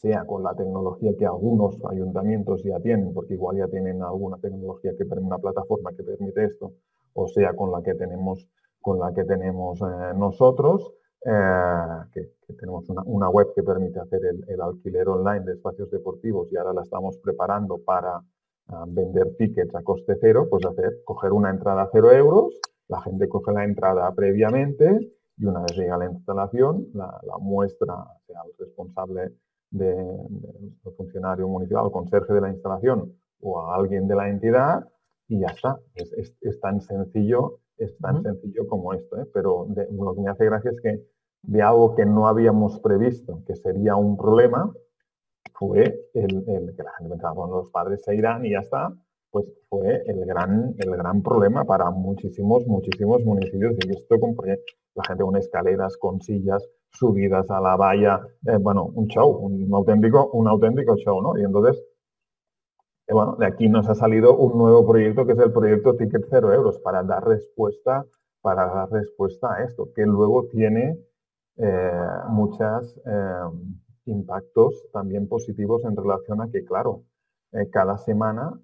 sea 0.00 0.24
con 0.24 0.42
la 0.42 0.54
tecnología 0.54 1.12
que 1.18 1.26
algunos 1.26 1.76
ayuntamientos 1.90 2.62
ya 2.62 2.80
tienen, 2.80 3.12
porque 3.12 3.34
igual 3.34 3.58
ya 3.58 3.68
tienen 3.68 4.02
alguna 4.02 4.38
tecnología 4.38 4.92
que 4.96 5.04
una 5.04 5.38
plataforma 5.38 5.92
que 5.94 6.02
permite 6.02 6.44
esto, 6.44 6.72
o 7.12 7.28
sea 7.28 7.54
con 7.54 7.70
la 7.70 7.82
que 7.82 7.94
tenemos, 7.94 8.48
con 8.80 8.98
la 8.98 9.12
que 9.12 9.24
tenemos 9.24 9.78
eh, 9.82 10.14
nosotros, 10.16 10.94
eh, 11.26 12.00
que, 12.14 12.30
tenemos 12.54 12.88
una, 12.88 13.28
web 13.28 13.48
que 13.54 13.62
permite 13.62 14.00
hacer 14.00 14.20
el, 14.24 14.60
alquiler 14.60 15.06
online 15.06 15.44
de 15.44 15.52
espacios 15.52 15.90
deportivos 15.90 16.50
y 16.50 16.56
ahora 16.56 16.72
la 16.72 16.82
estamos 16.82 17.18
preparando 17.18 17.78
para 17.78 18.22
ah, 18.68 18.84
vender 18.88 19.36
tickets 19.36 19.74
a 19.74 19.82
coste 19.82 20.16
cero, 20.18 20.46
pues 20.48 20.64
hacer, 20.64 21.02
coger 21.04 21.32
una 21.32 21.50
entrada 21.50 21.82
a 21.82 21.90
cero 21.92 22.10
euros, 22.10 22.58
la 22.88 23.02
gente 23.02 23.28
coge 23.28 23.52
la 23.52 23.64
entrada 23.64 24.10
previamente 24.14 25.12
y 25.36 25.44
una 25.44 25.60
vez 25.60 25.76
llega 25.76 25.98
la 25.98 26.06
instalación, 26.06 26.88
la, 26.94 27.20
muestra, 27.38 27.94
sea 28.26 28.40
el 28.46 28.52
responsable 28.58 29.32
de, 29.70 29.94
funcionario 30.96 31.48
municipal 31.48 31.86
o 31.86 31.92
conserje 31.92 32.32
de 32.34 32.40
la 32.40 32.50
instalación 32.50 33.14
o 33.40 33.60
a 33.60 33.76
alguien 33.76 34.08
de 34.08 34.16
la 34.16 34.28
entidad 34.28 34.88
y 35.28 35.40
ya 35.40 35.48
está. 35.48 35.78
Es, 35.94 36.60
tan 36.60 36.80
sencillo, 36.80 37.60
es 37.78 37.96
tan 37.98 38.22
sencillo 38.22 38.66
como 38.66 38.92
esto. 38.92 39.20
¿eh? 39.20 39.26
Pero 39.32 39.66
lo 39.92 40.14
que 40.14 40.20
me 40.20 40.30
hace 40.30 40.44
gracia 40.44 40.70
es 40.72 40.80
que 40.80 41.06
de 41.42 41.62
algo 41.62 41.94
que 41.94 42.04
no 42.04 42.28
habíamos 42.28 42.80
previsto, 42.80 43.42
que 43.46 43.56
sería 43.56 43.96
un 43.96 44.16
problema, 44.16 44.72
fue 45.54 46.08
el, 46.14 46.74
que 46.76 46.82
la 46.82 46.92
gente 46.98 47.10
pensaba, 47.10 47.34
bueno, 47.34 47.56
los 47.56 47.70
padres 47.70 48.02
se 48.02 48.14
irán 48.14 48.44
y 48.44 48.50
ya 48.50 48.60
está, 48.60 48.92
pues 49.30 49.46
fue 49.68 50.02
el 50.06 50.24
gran, 50.26 50.74
el 50.78 50.90
gran 50.90 51.22
problema 51.22 51.64
para 51.64 51.90
muchísimos, 51.90 52.66
muchísimos 52.66 53.24
municipios. 53.24 53.76
Y 53.86 53.90
esto 53.90 54.18
con 54.18 54.34
la 54.94 55.04
gente 55.06 55.22
con 55.22 55.36
escaleras, 55.36 55.96
con 55.96 56.20
sillas, 56.20 56.68
subidas 56.92 57.50
a 57.50 57.60
la 57.60 57.76
valla, 57.76 58.20
eh, 58.46 58.56
bueno, 58.60 58.84
un 58.94 59.06
show, 59.08 59.30
un 59.30 59.72
auténtico, 59.72 60.30
un 60.32 60.48
auténtico 60.48 60.96
show, 60.96 61.22
¿no? 61.22 61.38
Y 61.38 61.44
entonces, 61.44 61.82
eh, 63.06 63.14
bueno, 63.14 63.36
de 63.38 63.46
aquí 63.46 63.68
nos 63.68 63.88
ha 63.88 63.94
salido 63.94 64.36
un 64.36 64.58
nuevo 64.58 64.86
proyecto 64.86 65.26
que 65.26 65.32
es 65.32 65.38
el 65.38 65.52
proyecto 65.52 65.96
Ticket 65.96 66.26
Cero 66.28 66.52
Euros 66.52 66.78
para 66.80 67.02
dar 67.02 67.26
respuesta, 67.26 68.04
para 68.40 68.66
dar 68.66 68.90
respuesta 68.90 69.54
a 69.54 69.64
esto, 69.64 69.92
que 69.94 70.04
luego 70.06 70.46
tiene 70.48 70.98
eh, 71.56 71.92
muchos 72.28 72.98
impactos 74.06 74.86
también 74.92 75.28
positivos 75.28 75.84
en 75.84 75.96
relación 75.96 76.40
a 76.40 76.50
que, 76.50 76.64
claro, 76.64 77.04
cada 77.70 77.98
semana 77.98 78.58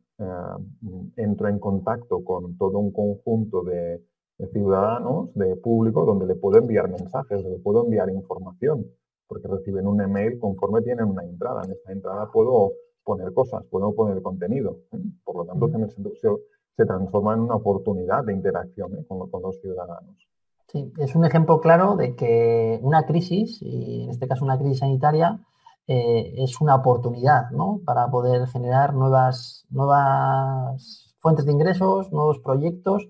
entro 1.16 1.48
en 1.48 1.58
contacto 1.58 2.24
con 2.24 2.56
todo 2.56 2.78
un 2.78 2.92
conjunto 2.92 3.62
de 3.62 4.02
de 4.38 4.46
ciudadanos, 4.48 5.32
de 5.34 5.56
público, 5.56 6.04
donde 6.04 6.26
le 6.26 6.34
puedo 6.34 6.58
enviar 6.58 6.88
mensajes, 6.88 7.44
le 7.44 7.58
puedo 7.58 7.84
enviar 7.84 8.10
información, 8.10 8.86
porque 9.26 9.48
reciben 9.48 9.86
un 9.86 10.00
email 10.00 10.38
conforme 10.38 10.82
tienen 10.82 11.06
una 11.06 11.24
entrada. 11.24 11.62
En 11.64 11.72
esta 11.72 11.92
entrada 11.92 12.30
puedo 12.30 12.72
poner 13.04 13.32
cosas, 13.32 13.64
puedo 13.70 13.94
poner 13.94 14.20
contenido. 14.22 14.78
¿eh? 14.92 14.98
Por 15.24 15.36
lo 15.36 15.44
tanto, 15.44 15.68
se, 15.68 16.28
se, 16.76 16.84
transforma 16.84 17.34
en 17.34 17.40
una 17.40 17.54
oportunidad 17.54 18.24
de 18.24 18.34
interacción 18.34 18.94
¿eh? 18.98 19.04
con, 19.06 19.42
los 19.42 19.60
ciudadanos. 19.60 20.28
Sí, 20.68 20.92
es 20.98 21.14
un 21.14 21.24
ejemplo 21.24 21.60
claro 21.60 21.96
de 21.96 22.14
que 22.14 22.78
una 22.82 23.06
crisis, 23.06 23.62
y 23.62 24.02
en 24.02 24.10
este 24.10 24.26
caso 24.26 24.44
una 24.44 24.58
crisis 24.58 24.80
sanitaria, 24.80 25.40
eh, 25.86 26.34
es 26.38 26.60
una 26.60 26.74
oportunidad 26.74 27.50
¿no? 27.52 27.80
para 27.84 28.10
poder 28.10 28.48
generar 28.48 28.92
nuevas, 28.92 29.64
nuevas 29.70 31.14
fuentes 31.20 31.46
de 31.46 31.52
ingresos, 31.52 32.12
nuevos 32.12 32.40
proyectos 32.40 33.08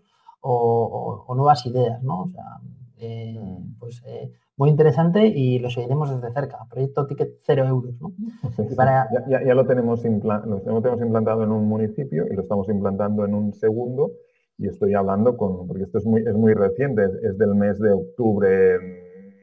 o, 0.49 1.35
nuevas 1.35 1.65
ideas, 1.67 2.03
¿no? 2.03 2.23
O 2.23 2.29
sea, 2.29 2.61
eh, 2.99 3.39
mm. 3.39 3.79
pues 3.79 4.03
eh, 4.07 4.33
muy 4.57 4.71
interesante 4.71 5.27
y 5.27 5.59
lo 5.59 5.71
seguiremos 5.71 6.11
desde 6.11 6.33
cerca. 6.33 6.59
Proyecto 6.71 7.07
Ticket 7.07 7.41
cero 7.43 7.65
euros, 7.67 7.95
¿no? 8.01 8.13
ya, 9.29 9.55
lo, 9.55 9.67
tenemos 9.67 10.03
lo 10.05 10.61
tenemos 10.61 11.01
implantado 11.01 11.45
en 11.45 11.53
un 11.53 11.67
municipio 11.67 12.27
y 12.31 12.35
lo 12.35 12.43
estamos 12.43 12.69
implantando 12.69 13.25
en 13.25 13.35
un 13.35 13.53
segundo 13.53 14.13
y 14.59 14.69
estoy 14.69 14.95
hablando 14.95 15.37
con, 15.37 15.67
porque 15.67 15.85
esto 15.85 15.99
es 15.99 16.07
muy, 16.07 16.23
es 16.23 16.35
muy 16.35 16.55
reciente, 16.55 17.05
es, 17.23 17.37
del 17.37 17.55
mes 17.55 17.79
de 17.79 17.93
octubre, 17.93 18.79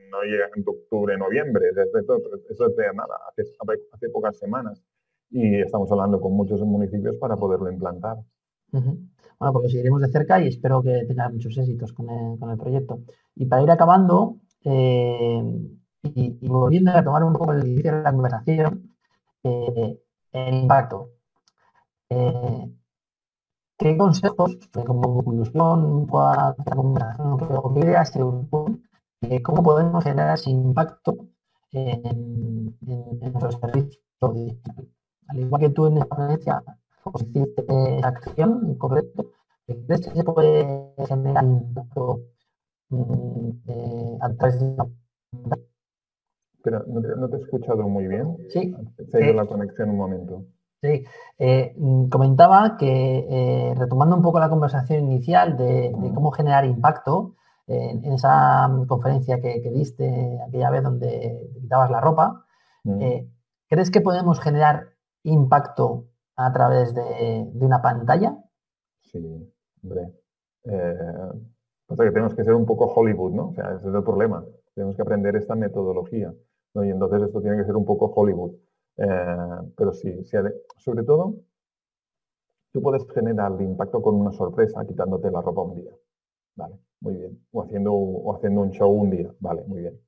no 0.10 0.22
llega 0.24 0.50
en 0.56 0.64
octubre, 0.66 1.18
noviembre, 1.18 1.70
eso 1.70 2.68
es 2.68 2.76
de 2.76 2.84
nada, 2.96 3.16
hace, 3.30 3.44
hace, 3.92 4.10
pocas 4.10 4.38
semanas 4.38 4.84
y 5.30 5.62
estamos 5.62 5.92
hablando 5.92 6.20
con 6.20 6.34
muchos 6.34 6.62
municipios 6.62 7.16
para 7.18 7.38
poderlo 7.38 7.72
implantar. 7.72 8.18
Bueno, 8.74 9.54
pues 9.54 9.64
lo 9.64 9.70
seguiremos 9.70 10.02
de 10.02 10.10
cerca 10.12 10.42
y 10.42 10.48
espero 10.48 10.82
que 10.82 11.06
tenga 11.08 11.30
muchos 11.30 11.58
éxitos 11.58 11.94
con 11.94 12.10
el, 12.10 12.58
proyecto. 12.58 13.02
Y 13.36 13.46
para 13.46 13.62
ir 13.64 13.72
acabando, 13.72 14.38
eh, 14.64 15.44
y, 16.04 16.48
volviendo 16.48 16.92
a 16.92 17.04
tomar 17.04 17.24
un 17.24 17.34
poco 17.34 17.54
el 17.54 17.68
inicio 17.68 17.92
de 17.96 18.04
la 18.04 18.12
conversación, 18.12 18.96
eh, 19.44 20.00
el 20.32 20.56
impacto. 20.56 21.12
Eh, 22.10 22.72
¿Qué 23.78 23.98
consejos, 23.98 24.58
como 24.86 25.24
conclusión, 25.24 26.08
se 28.06 29.42
cómo 29.42 29.64
podemos 29.64 30.04
generar 30.04 30.36
ese 30.36 30.52
impacto 30.52 31.16
en, 31.72 32.76
nuestro 32.82 33.52
servicio 33.52 34.00
Al 35.28 35.40
igual 35.40 35.62
que 35.62 35.70
tú 35.70 35.88
en 35.88 35.98
esta 35.98 36.16
ponencia 36.16 36.64
hiciste 37.16 38.00
acción 38.04 38.62
en 38.66 38.76
concreto, 38.76 39.32
¿crees 39.66 40.02
que 40.02 40.12
se 40.12 40.24
puede 40.24 40.94
generar 41.08 41.44
impacto 41.44 42.22
eh, 43.68 44.18
a 44.22 44.30
través 44.34 44.60
de 44.60 44.76
Pero 46.64 46.84
no 46.88 47.30
te, 47.30 47.38
he 47.38 47.40
escuchado 47.40 47.88
muy 47.88 48.08
bien. 48.08 48.38
Sí. 48.50 48.76
Se 49.10 49.18
ha 49.18 49.26
ido 49.26 49.34
la 49.34 49.46
conexión 49.46 49.90
un 49.90 49.98
momento. 49.98 50.46
Sí, 50.82 51.06
eh, 51.40 51.76
comentaba 52.10 52.76
que 52.78 53.26
eh, 53.30 53.74
retomando 53.76 54.18
un 54.18 54.22
poco 54.22 54.40
la 54.40 54.50
conversación 54.50 55.06
inicial 55.06 55.56
de, 55.58 55.94
cómo 56.14 56.32
generar 56.32 56.66
impacto 56.66 57.36
en 57.68 58.04
esa 58.12 58.68
mm, 58.68 58.88
conferencia 58.88 59.40
que, 59.40 59.62
diste 59.74 60.40
aquella 60.46 60.70
vez 60.70 60.84
donde 60.84 61.50
quitabas 61.62 61.90
la 61.90 62.02
ropa, 62.02 62.46
¿crees 63.70 63.90
que 63.90 64.02
podemos 64.02 64.42
generar 64.42 64.90
impacto 65.24 66.10
a 66.36 66.52
través 66.54 66.94
de, 66.94 67.50
una 67.56 67.82
pantalla? 67.82 68.38
Sí, 69.02 69.54
hombre. 69.84 70.14
Eh, 70.66 70.98
que 71.90 72.12
tenemos 72.12 72.34
que 72.34 72.44
ser 72.44 72.54
un 72.54 72.66
poco 72.66 72.86
Hollywood, 72.86 73.34
¿no? 73.34 73.50
O 73.50 73.54
sea, 73.54 73.76
ese 73.76 73.88
es 73.88 73.94
el 73.94 74.04
problema. 74.04 74.44
Tenemos 74.74 74.96
que 74.96 75.02
aprender 75.02 75.36
esta 75.36 75.56
metodología. 75.56 76.34
Y 76.76 76.90
entonces 76.90 77.22
esto 77.22 77.42
tiene 77.42 77.58
que 77.58 77.66
ser 77.66 77.76
un 77.76 77.86
poco 77.86 78.08
Hollywood. 78.08 78.54
Eh, 78.98 79.72
pero 79.78 79.94
sí, 79.94 80.24
sobre 80.78 81.04
todo, 81.04 81.36
tú 82.72 82.82
puedes 82.82 83.06
generar 83.12 83.52
el 83.54 83.62
impacto 83.62 84.02
con 84.02 84.16
una 84.16 84.32
sorpresa 84.32 84.86
quitándote 84.86 85.30
la 85.30 85.42
ropa 85.42 85.62
un 85.62 85.76
día. 85.76 85.92
Vale, 86.56 86.76
muy 87.02 87.16
bien. 87.16 87.46
O 87.52 87.64
haciendo, 87.64 87.94
o 87.94 88.36
haciendo 88.36 88.62
un 88.62 88.72
show 88.72 88.92
un 88.92 89.10
día. 89.12 89.32
Vale, 89.40 89.64
muy 89.68 89.82
bien. 89.82 90.00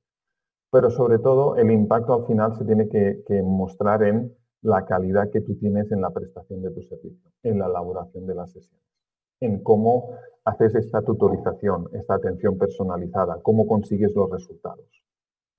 pero 0.70 0.90
sobre 0.90 1.18
todo 1.18 1.56
el 1.56 1.70
impacto 1.70 2.14
al 2.14 2.26
final 2.26 2.56
se 2.56 2.64
tiene 2.64 2.88
que, 2.88 3.42
mostrar 3.42 4.02
en 4.02 4.34
la 4.66 4.84
calidad 4.84 5.30
que 5.30 5.40
tú 5.40 5.54
tienes 5.56 5.90
en 5.92 6.00
la 6.00 6.10
prestación 6.10 6.60
de 6.60 6.70
tu 6.70 6.82
servicio, 6.82 7.30
en 7.44 7.58
la 7.58 7.66
elaboración 7.66 8.26
de 8.26 8.34
las 8.34 8.50
sesiones, 8.50 8.84
en 9.40 9.62
cómo 9.62 10.10
haces 10.44 10.74
esta 10.74 11.02
tutorización, 11.02 11.88
esta 11.92 12.14
atención 12.14 12.58
personalizada, 12.58 13.40
cómo 13.42 13.66
consigues 13.66 14.12
los 14.14 14.30
resultados. 14.30 14.84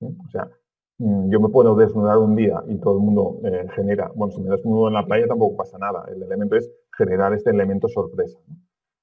O 0.00 0.28
sea, 0.30 0.50
mm, 0.98 1.30
yo 1.30 1.40
me 1.40 1.48
puedo 1.48 1.74
desnudar 1.74 2.18
un 2.18 2.36
día 2.36 2.62
y 2.66 2.76
todo 2.76 2.98
el 2.98 3.00
mundo 3.00 3.40
eh, 3.44 3.66
genera, 3.74 4.12
bueno, 4.14 4.32
si 4.32 4.42
me 4.42 4.50
desnudo 4.50 4.88
en 4.88 4.94
la 4.94 5.06
playa 5.06 5.26
tampoco 5.26 5.56
pasa 5.56 5.78
nada, 5.78 6.04
el 6.08 6.22
elemento 6.22 6.56
es 6.56 6.70
generar 6.96 7.32
este 7.32 7.50
elemento 7.50 7.88
sorpresa. 7.88 8.38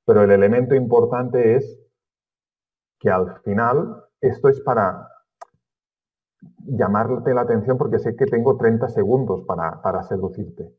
Pero 0.06 0.24
el 0.24 0.32
elemento 0.32 0.76
importante 0.76 1.56
es 1.56 1.80
que 3.00 3.10
al 3.10 3.40
final 3.42 4.04
esto 4.22 4.50
es 4.50 4.62
para 4.62 5.10
llamarte 6.66 7.34
la 7.34 7.42
atención 7.42 7.78
porque 7.78 8.00
sé 8.00 8.16
que 8.16 8.26
tengo 8.26 8.58
30 8.58 8.90
segundos 8.90 9.44
para, 9.46 10.04
seducirte. 10.04 10.72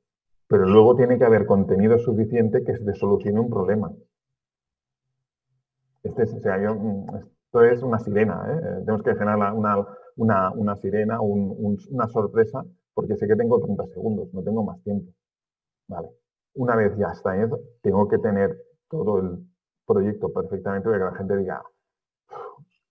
Pero 0.48 0.66
luego 0.66 0.96
tiene 0.96 1.18
que 1.18 1.24
haber 1.24 1.46
contenido 1.46 1.98
suficiente 1.98 2.64
que 2.64 2.72
te 2.74 2.94
solucione 2.94 3.40
un 3.40 3.50
problema. 3.50 3.92
Este 6.02 6.22
es, 6.22 6.34
mm, 6.34 7.16
esto 7.16 7.64
es 7.64 7.82
una 7.82 7.98
sirena. 7.98 8.44
¿eh? 8.48 8.80
Tenemos 8.84 9.02
que 9.02 9.14
generar 9.14 9.54
una, 10.16 10.76
sirena, 10.76 11.20
una 11.20 12.06
sorpresa, 12.08 12.64
porque 12.94 13.16
sé 13.16 13.26
que 13.26 13.36
tengo 13.36 13.60
30 13.60 13.86
segundos, 13.88 14.32
no 14.32 14.42
tengo 14.42 14.62
más 14.64 14.80
tiempo. 14.82 15.12
Vale. 15.88 16.10
Una 16.54 16.76
vez 16.76 16.96
ya 16.96 17.08
está 17.12 17.36
eso, 17.36 17.60
tengo 17.82 18.08
que 18.08 18.18
tener 18.18 18.56
todo 18.88 19.18
el 19.18 19.46
proyecto 19.86 20.32
perfectamente 20.32 20.88
para 20.88 20.98
que 20.98 21.04
la 21.04 21.18
gente 21.18 21.36
diga, 21.36 21.62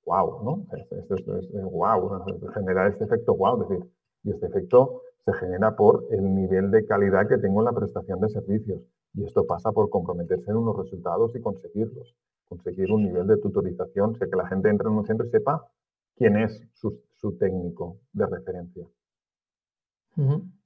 wow, 0.05 0.43
¿no? 0.43 0.65
Esto 0.91 1.15
es, 1.15 1.51
wow, 1.51 2.23
generar 2.53 2.91
este 2.91 3.03
efecto 3.03 3.35
wow, 3.35 3.61
es 3.63 3.69
decir, 3.69 3.91
y 4.23 4.31
este 4.31 4.47
efecto 4.47 5.01
se 5.25 5.33
genera 5.33 5.75
por 5.75 6.05
el 6.11 6.35
nivel 6.35 6.71
de 6.71 6.85
calidad 6.85 7.27
que 7.27 7.37
tengo 7.37 7.61
en 7.61 7.65
la 7.65 7.73
prestación 7.73 8.19
de 8.21 8.29
servicios. 8.29 8.81
Y 9.13 9.23
esto 9.23 9.45
pasa 9.45 9.71
por 9.71 9.89
comprometerse 9.89 10.51
en 10.51 10.57
unos 10.57 10.77
resultados 10.77 11.35
y 11.35 11.41
conseguirlos. 11.41 12.15
Conseguir 12.47 12.91
un 12.91 13.03
nivel 13.03 13.25
de 13.27 13.37
tutorización, 13.37 14.11
o 14.11 14.15
sea, 14.15 14.27
que 14.27 14.35
la 14.35 14.47
gente 14.47 14.69
entre 14.69 14.87
en 14.87 14.95
un 14.95 15.05
centro 15.05 15.25
y 15.25 15.31
sepa 15.31 15.67
quién 16.15 16.37
es 16.37 16.61
su, 16.73 17.01
técnico 17.39 17.97
de 18.13 18.27
referencia. 18.27 18.85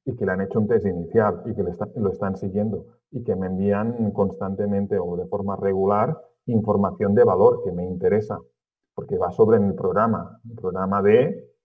Y 0.03 0.15
que 0.15 0.25
le 0.25 0.31
han 0.33 0.41
hecho 0.41 0.59
un 0.59 0.67
test 0.67 0.85
inicial 0.85 1.41
y 1.45 1.55
que 1.55 1.63
lo 1.63 2.11
están 2.11 2.35
siguiendo 2.35 2.85
y 3.11 3.23
que 3.23 3.35
me 3.35 3.47
envían 3.47 4.11
constantemente 4.11 4.99
o 4.99 5.15
de 5.15 5.25
forma 5.27 5.55
regular 5.55 6.21
información 6.47 7.15
de 7.15 7.23
valor 7.23 7.63
que 7.63 7.71
me 7.71 7.85
interesa 7.85 8.39
porque 8.99 9.17
va 9.17 9.31
sobre 9.31 9.59
mi 9.59 9.71
programa, 9.71 10.41
mi 10.43 10.55
programa 10.55 11.01
de 11.01 11.55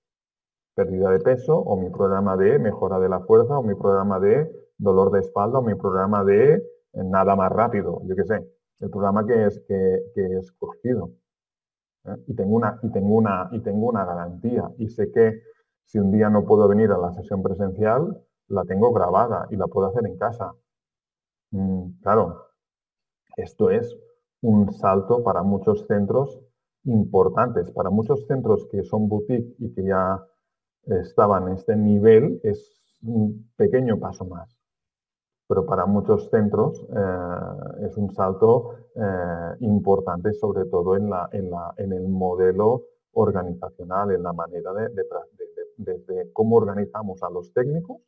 pérdida 0.72 1.11
de 1.11 1.18
peso 1.18 1.59
o 1.59 1.76
mi 1.76 1.91
programa 1.91 2.37
de 2.37 2.61
mejora 2.61 3.01
de 3.01 3.09
la 3.09 3.18
fuerza 3.18 3.59
o 3.59 3.62
mi 3.64 3.74
programa 3.74 4.20
de 4.20 4.49
dolor 4.78 5.11
de 5.11 5.18
espalda 5.18 5.59
o 5.59 5.62
mi 5.62 5.74
programa 5.74 6.22
de 6.22 6.62
nada 6.93 7.35
más 7.35 7.51
rápido, 7.51 8.01
yo 8.05 8.14
qué 8.14 8.22
sé, 8.22 8.49
el 8.78 8.89
programa 8.89 9.26
que 9.26 9.47
es, 9.47 9.61
que, 9.66 9.74
he 10.14 10.39
escogido. 10.39 11.11
¿eh? 12.05 12.14
Y, 12.28 12.37
tengo 12.37 12.55
una, 12.55 12.78
y, 12.85 12.93
tengo 12.93 13.16
una, 13.16 13.49
y 13.51 13.59
tengo 13.62 13.89
una 13.89 14.05
garantía 14.05 14.70
y 14.78 14.89
sé 14.91 15.11
que 15.11 15.43
si 15.87 15.99
un 15.99 16.12
día 16.12 16.30
no 16.30 16.45
puedo 16.45 16.68
venir 16.68 16.93
a 16.93 16.99
la 16.99 17.12
sesión 17.14 17.43
presencial, 17.43 18.24
la 18.47 18.64
tengo 18.64 18.93
grabada 18.93 19.49
y 19.51 19.57
la 19.57 19.66
puedo 19.66 19.89
hacer 19.89 20.07
en 20.07 20.16
casa. 20.18 20.55
Mm, 21.51 22.01
claro, 22.01 22.47
esto 23.37 23.70
es 23.70 23.99
un 24.41 24.72
salto 24.72 25.24
para 25.24 25.43
muchos 25.43 25.85
centros 25.89 26.41
importantes. 26.85 27.70
Para 27.70 27.91
muchos 27.91 28.26
centros 28.26 28.66
que 28.70 28.82
son 28.85 29.09
boutique 29.09 29.55
y 29.59 29.72
que 29.72 29.85
ya 29.85 30.24
estaban 30.87 31.49
en 31.49 31.55
este 31.55 31.76
nivel, 31.76 32.41
es 32.43 32.80
un 33.03 33.51
pequeño 33.57 33.99
paso 33.99 34.24
más. 34.24 34.57
Pero 35.47 35.66
para 35.66 35.85
muchos 35.87 36.30
centros 36.30 36.87
eh, 36.91 37.87
es 37.87 37.97
un 37.97 38.14
salto 38.14 38.76
eh, 38.95 39.57
importante, 39.61 40.32
sobre 40.32 40.64
todo 40.66 40.97
en, 40.97 41.11
la, 41.11 41.28
en, 41.32 41.51
la, 41.51 41.74
en, 41.76 41.93
el 41.93 42.09
modelo 42.09 42.85
organizacional, 43.12 44.11
en 44.12 44.22
la 44.22 44.32
manera 44.32 44.72
de, 44.72 44.89
de, 45.76 46.32
cómo 46.32 46.57
organizamos 46.57 47.22
a 47.22 47.30
los 47.30 47.53
técnicos 47.53 47.99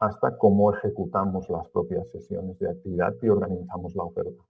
hasta 0.00 0.36
cómo 0.36 0.72
ejecutamos 0.72 1.48
las 1.48 1.68
propias 1.68 2.08
sesiones 2.10 2.58
de 2.58 2.70
actividad 2.70 3.14
y 3.22 3.28
organizamos 3.28 3.94
la 3.94 4.04
oferta. 4.04 4.42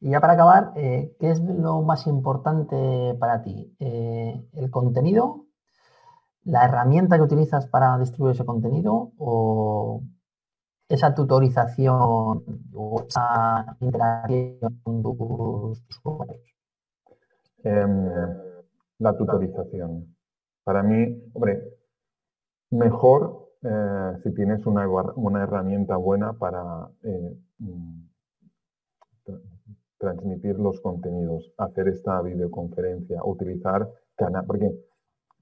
Y 0.00 0.10
ya 0.10 0.20
para 0.20 0.34
acabar, 0.34 0.72
eh, 0.76 1.16
¿qué 1.18 1.30
es 1.30 1.40
lo 1.40 1.82
más 1.82 2.06
importante 2.06 3.16
para 3.18 3.42
ti? 3.42 3.74
Eh, 3.80 4.40
¿El 4.52 4.70
contenido? 4.70 5.46
¿La 6.44 6.64
herramienta 6.64 7.16
que 7.16 7.22
utilizas 7.22 7.66
para 7.66 7.98
distribuir 7.98 8.34
ese 8.34 8.44
contenido? 8.44 9.12
¿O 9.18 10.02
esa 10.88 11.14
tutorización 11.14 12.44
o 12.74 13.04
esa 13.08 13.76
interacción 13.80 14.80
con 14.82 15.02
tus 15.02 15.84
usuarios? 15.90 16.40
Em, 17.64 18.10
la 18.98 19.16
tutorización. 19.16 20.14
Para 20.62 20.82
mí, 20.84 21.30
hombre, 21.34 21.62
mejor 22.70 23.50
eh, 23.62 24.18
si 24.22 24.34
tienes 24.34 24.64
una, 24.66 24.86
una, 25.16 25.42
herramienta 25.44 25.96
buena 25.96 26.32
para 26.32 26.88
mm, 27.02 28.11
transmitir 30.02 30.58
los 30.58 30.80
contenidos, 30.80 31.52
hacer 31.58 31.86
esta 31.86 32.20
videoconferencia, 32.22 33.20
utilizar 33.24 33.88
canal, 34.16 34.44
porque 34.44 34.68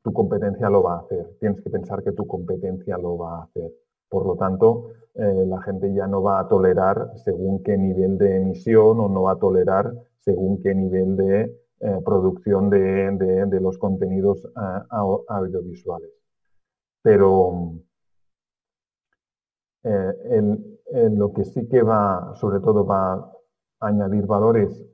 tu 0.02 0.12
competencia 0.12 0.68
lo 0.68 0.82
va 0.82 0.96
a 0.96 1.00
hacer. 1.00 1.34
Tienes 1.40 1.62
que 1.62 1.70
pensar 1.70 2.02
que 2.02 2.12
tu 2.12 2.26
competencia 2.26 2.98
lo 2.98 3.16
va 3.16 3.38
a 3.38 3.42
hacer. 3.44 3.72
Por 4.10 4.26
lo 4.26 4.36
tanto, 4.36 4.90
eh, 5.14 5.44
la 5.46 5.62
gente 5.62 5.94
ya 5.94 6.06
no 6.06 6.22
va 6.22 6.40
a 6.40 6.48
tolerar 6.48 7.12
según 7.24 7.62
qué 7.62 7.78
nivel 7.78 8.18
de 8.18 8.36
emisión 8.36 9.00
o 9.00 9.08
no 9.08 9.22
va 9.22 9.32
a 9.32 9.38
tolerar 9.38 9.94
según 10.18 10.60
qué 10.62 10.74
nivel 10.74 11.16
de 11.16 11.56
eh, 11.80 12.00
producción 12.04 12.68
de, 12.68 13.60
los 13.62 13.78
contenidos 13.78 14.44
eh, 14.44 14.82
audiovisuales. 15.28 16.10
Pero 17.02 17.80
lo 19.82 21.32
que 21.32 21.44
sí 21.44 21.66
que 21.66 21.82
va, 21.82 22.34
sobre 22.34 22.60
todo 22.60 22.84
va 22.84 23.32
añadir 23.80 24.26
valores 24.26 24.86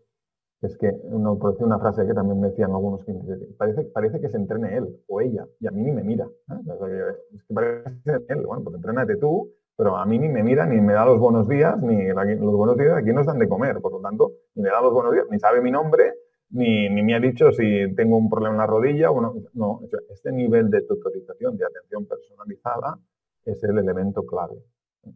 es 0.62 0.76
que, 0.78 0.90
no, 1.10 1.38
por 1.38 1.52
decir 1.52 1.66
una 1.66 1.78
frase 1.78 2.06
que 2.06 2.14
también 2.14 2.40
decían 2.40 2.70
algunos 2.70 3.04
que 3.04 3.12
parece, 3.58 3.84
parece 3.84 4.20
que 4.20 4.28
se 4.28 4.36
entrene 4.36 4.76
él 4.76 4.88
o 5.06 5.20
ella 5.20 5.46
y 5.60 5.66
a 5.66 5.70
mí 5.70 5.82
ni 5.82 5.92
me 5.92 6.02
mira. 6.02 6.24
¿eh? 6.24 7.14
Es 7.34 7.44
que 7.44 7.54
parece 7.54 8.24
él, 8.28 8.46
bueno, 8.46 8.64
pues 8.64 8.76
entrénate 8.76 9.16
tú, 9.16 9.52
pero 9.76 9.96
a 9.96 10.06
mí 10.06 10.18
ni 10.18 10.28
me 10.28 10.42
mira, 10.42 10.66
ni 10.66 10.80
me 10.80 10.94
da 10.94 11.04
los 11.04 11.20
buenos 11.20 11.46
días, 11.46 11.80
ni 11.82 12.08
los 12.08 12.56
buenos 12.56 12.76
días 12.78 12.96
aquí 12.96 13.12
nos 13.12 13.26
dan 13.26 13.38
de 13.38 13.48
comer, 13.48 13.80
por 13.80 13.92
lo 13.92 14.00
tanto, 14.00 14.32
ni 14.54 14.62
me 14.62 14.70
da 14.70 14.80
los 14.80 14.92
buenos 14.92 15.12
días, 15.12 15.26
ni 15.30 15.38
sabe 15.38 15.60
mi 15.60 15.70
nombre, 15.70 16.14
ni, 16.50 16.88
ni 16.88 17.02
me 17.02 17.14
ha 17.14 17.20
dicho 17.20 17.52
si 17.52 17.94
tengo 17.94 18.16
un 18.16 18.30
problema 18.30 18.54
en 18.54 18.58
la 18.58 18.66
rodilla 18.66 19.10
o 19.10 19.20
no. 19.20 19.34
No, 19.52 19.80
este 20.08 20.32
nivel 20.32 20.70
de 20.70 20.82
tutorización, 20.82 21.56
de 21.58 21.66
atención 21.66 22.06
personalizada, 22.06 22.98
es 23.44 23.62
el 23.64 23.78
elemento 23.78 24.24
clave. 24.24 24.56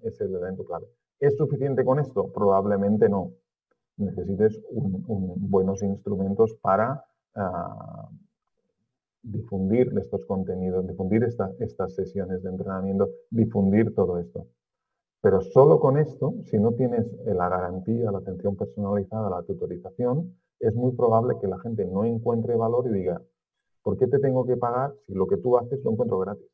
Es 0.02 0.20
el 0.20 0.34
elemento 0.34 0.64
clave. 0.64 0.86
¿Es 1.18 1.36
suficiente 1.36 1.84
con 1.84 1.98
esto? 1.98 2.30
Probablemente 2.32 3.08
no 3.08 3.32
necesites 4.00 4.60
buenos 4.72 5.82
instrumentos 5.82 6.54
para 6.60 7.04
ah, 7.34 8.08
difundir 9.22 9.92
estos 9.98 10.24
contenidos, 10.26 10.86
difundir 10.86 11.24
estas 11.24 11.94
sesiones 11.94 12.42
de 12.42 12.50
entrenamiento, 12.50 13.08
difundir 13.30 13.94
todo 13.94 14.18
esto. 14.18 14.46
Pero 15.22 15.42
solo 15.42 15.80
con 15.80 15.98
esto, 15.98 16.34
si 16.46 16.58
no 16.58 16.72
tienes 16.72 17.06
la 17.26 17.48
garantía, 17.48 18.10
la 18.10 18.18
atención 18.18 18.56
personalizada, 18.56 19.28
la 19.28 19.42
tutorización, 19.42 20.34
es 20.58 20.74
muy 20.74 20.92
probable 20.92 21.36
que 21.40 21.46
la 21.46 21.58
gente 21.58 21.84
no 21.84 22.04
encuentre 22.04 22.54
valor 22.56 22.86
y 22.86 22.92
diga, 22.92 23.20
¿por 23.82 23.98
qué 23.98 24.06
te 24.06 24.18
tengo 24.18 24.46
que 24.46 24.56
pagar 24.56 24.94
si 25.06 25.14
lo 25.14 25.26
que 25.26 25.36
tú 25.36 25.58
haces 25.58 25.82
lo 25.84 25.92
encuentro 25.92 26.18
gratis? 26.18 26.46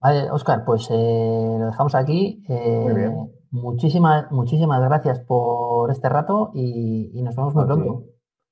Vale, 0.00 0.30
Oscar, 0.30 0.64
pues 0.64 0.88
eh, 0.90 1.56
lo 1.58 1.66
dejamos 1.66 1.94
aquí. 1.94 2.42
muy 2.48 2.94
bien. 2.94 3.41
Muchísimas, 3.52 4.32
muchísimas 4.32 4.80
gracias 4.80 5.20
por 5.20 5.90
este 5.90 6.08
rato 6.08 6.50
y, 6.54 7.20
nos 7.22 7.36
vemos 7.36 7.54
muy 7.54 7.66
pronto. 7.66 8.04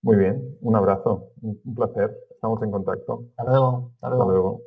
Muy 0.03 0.17
bien, 0.17 0.59
un 0.61 0.77
abrazo, 0.77 1.31
un 1.41 1.75
placer. 1.75 2.15
Estamos 2.31 2.63
en 2.63 2.71
contacto. 2.71 3.25
Hasta 3.37 3.51
luego. 3.51 3.93
Hasta 4.01 4.25
luego. 4.27 4.61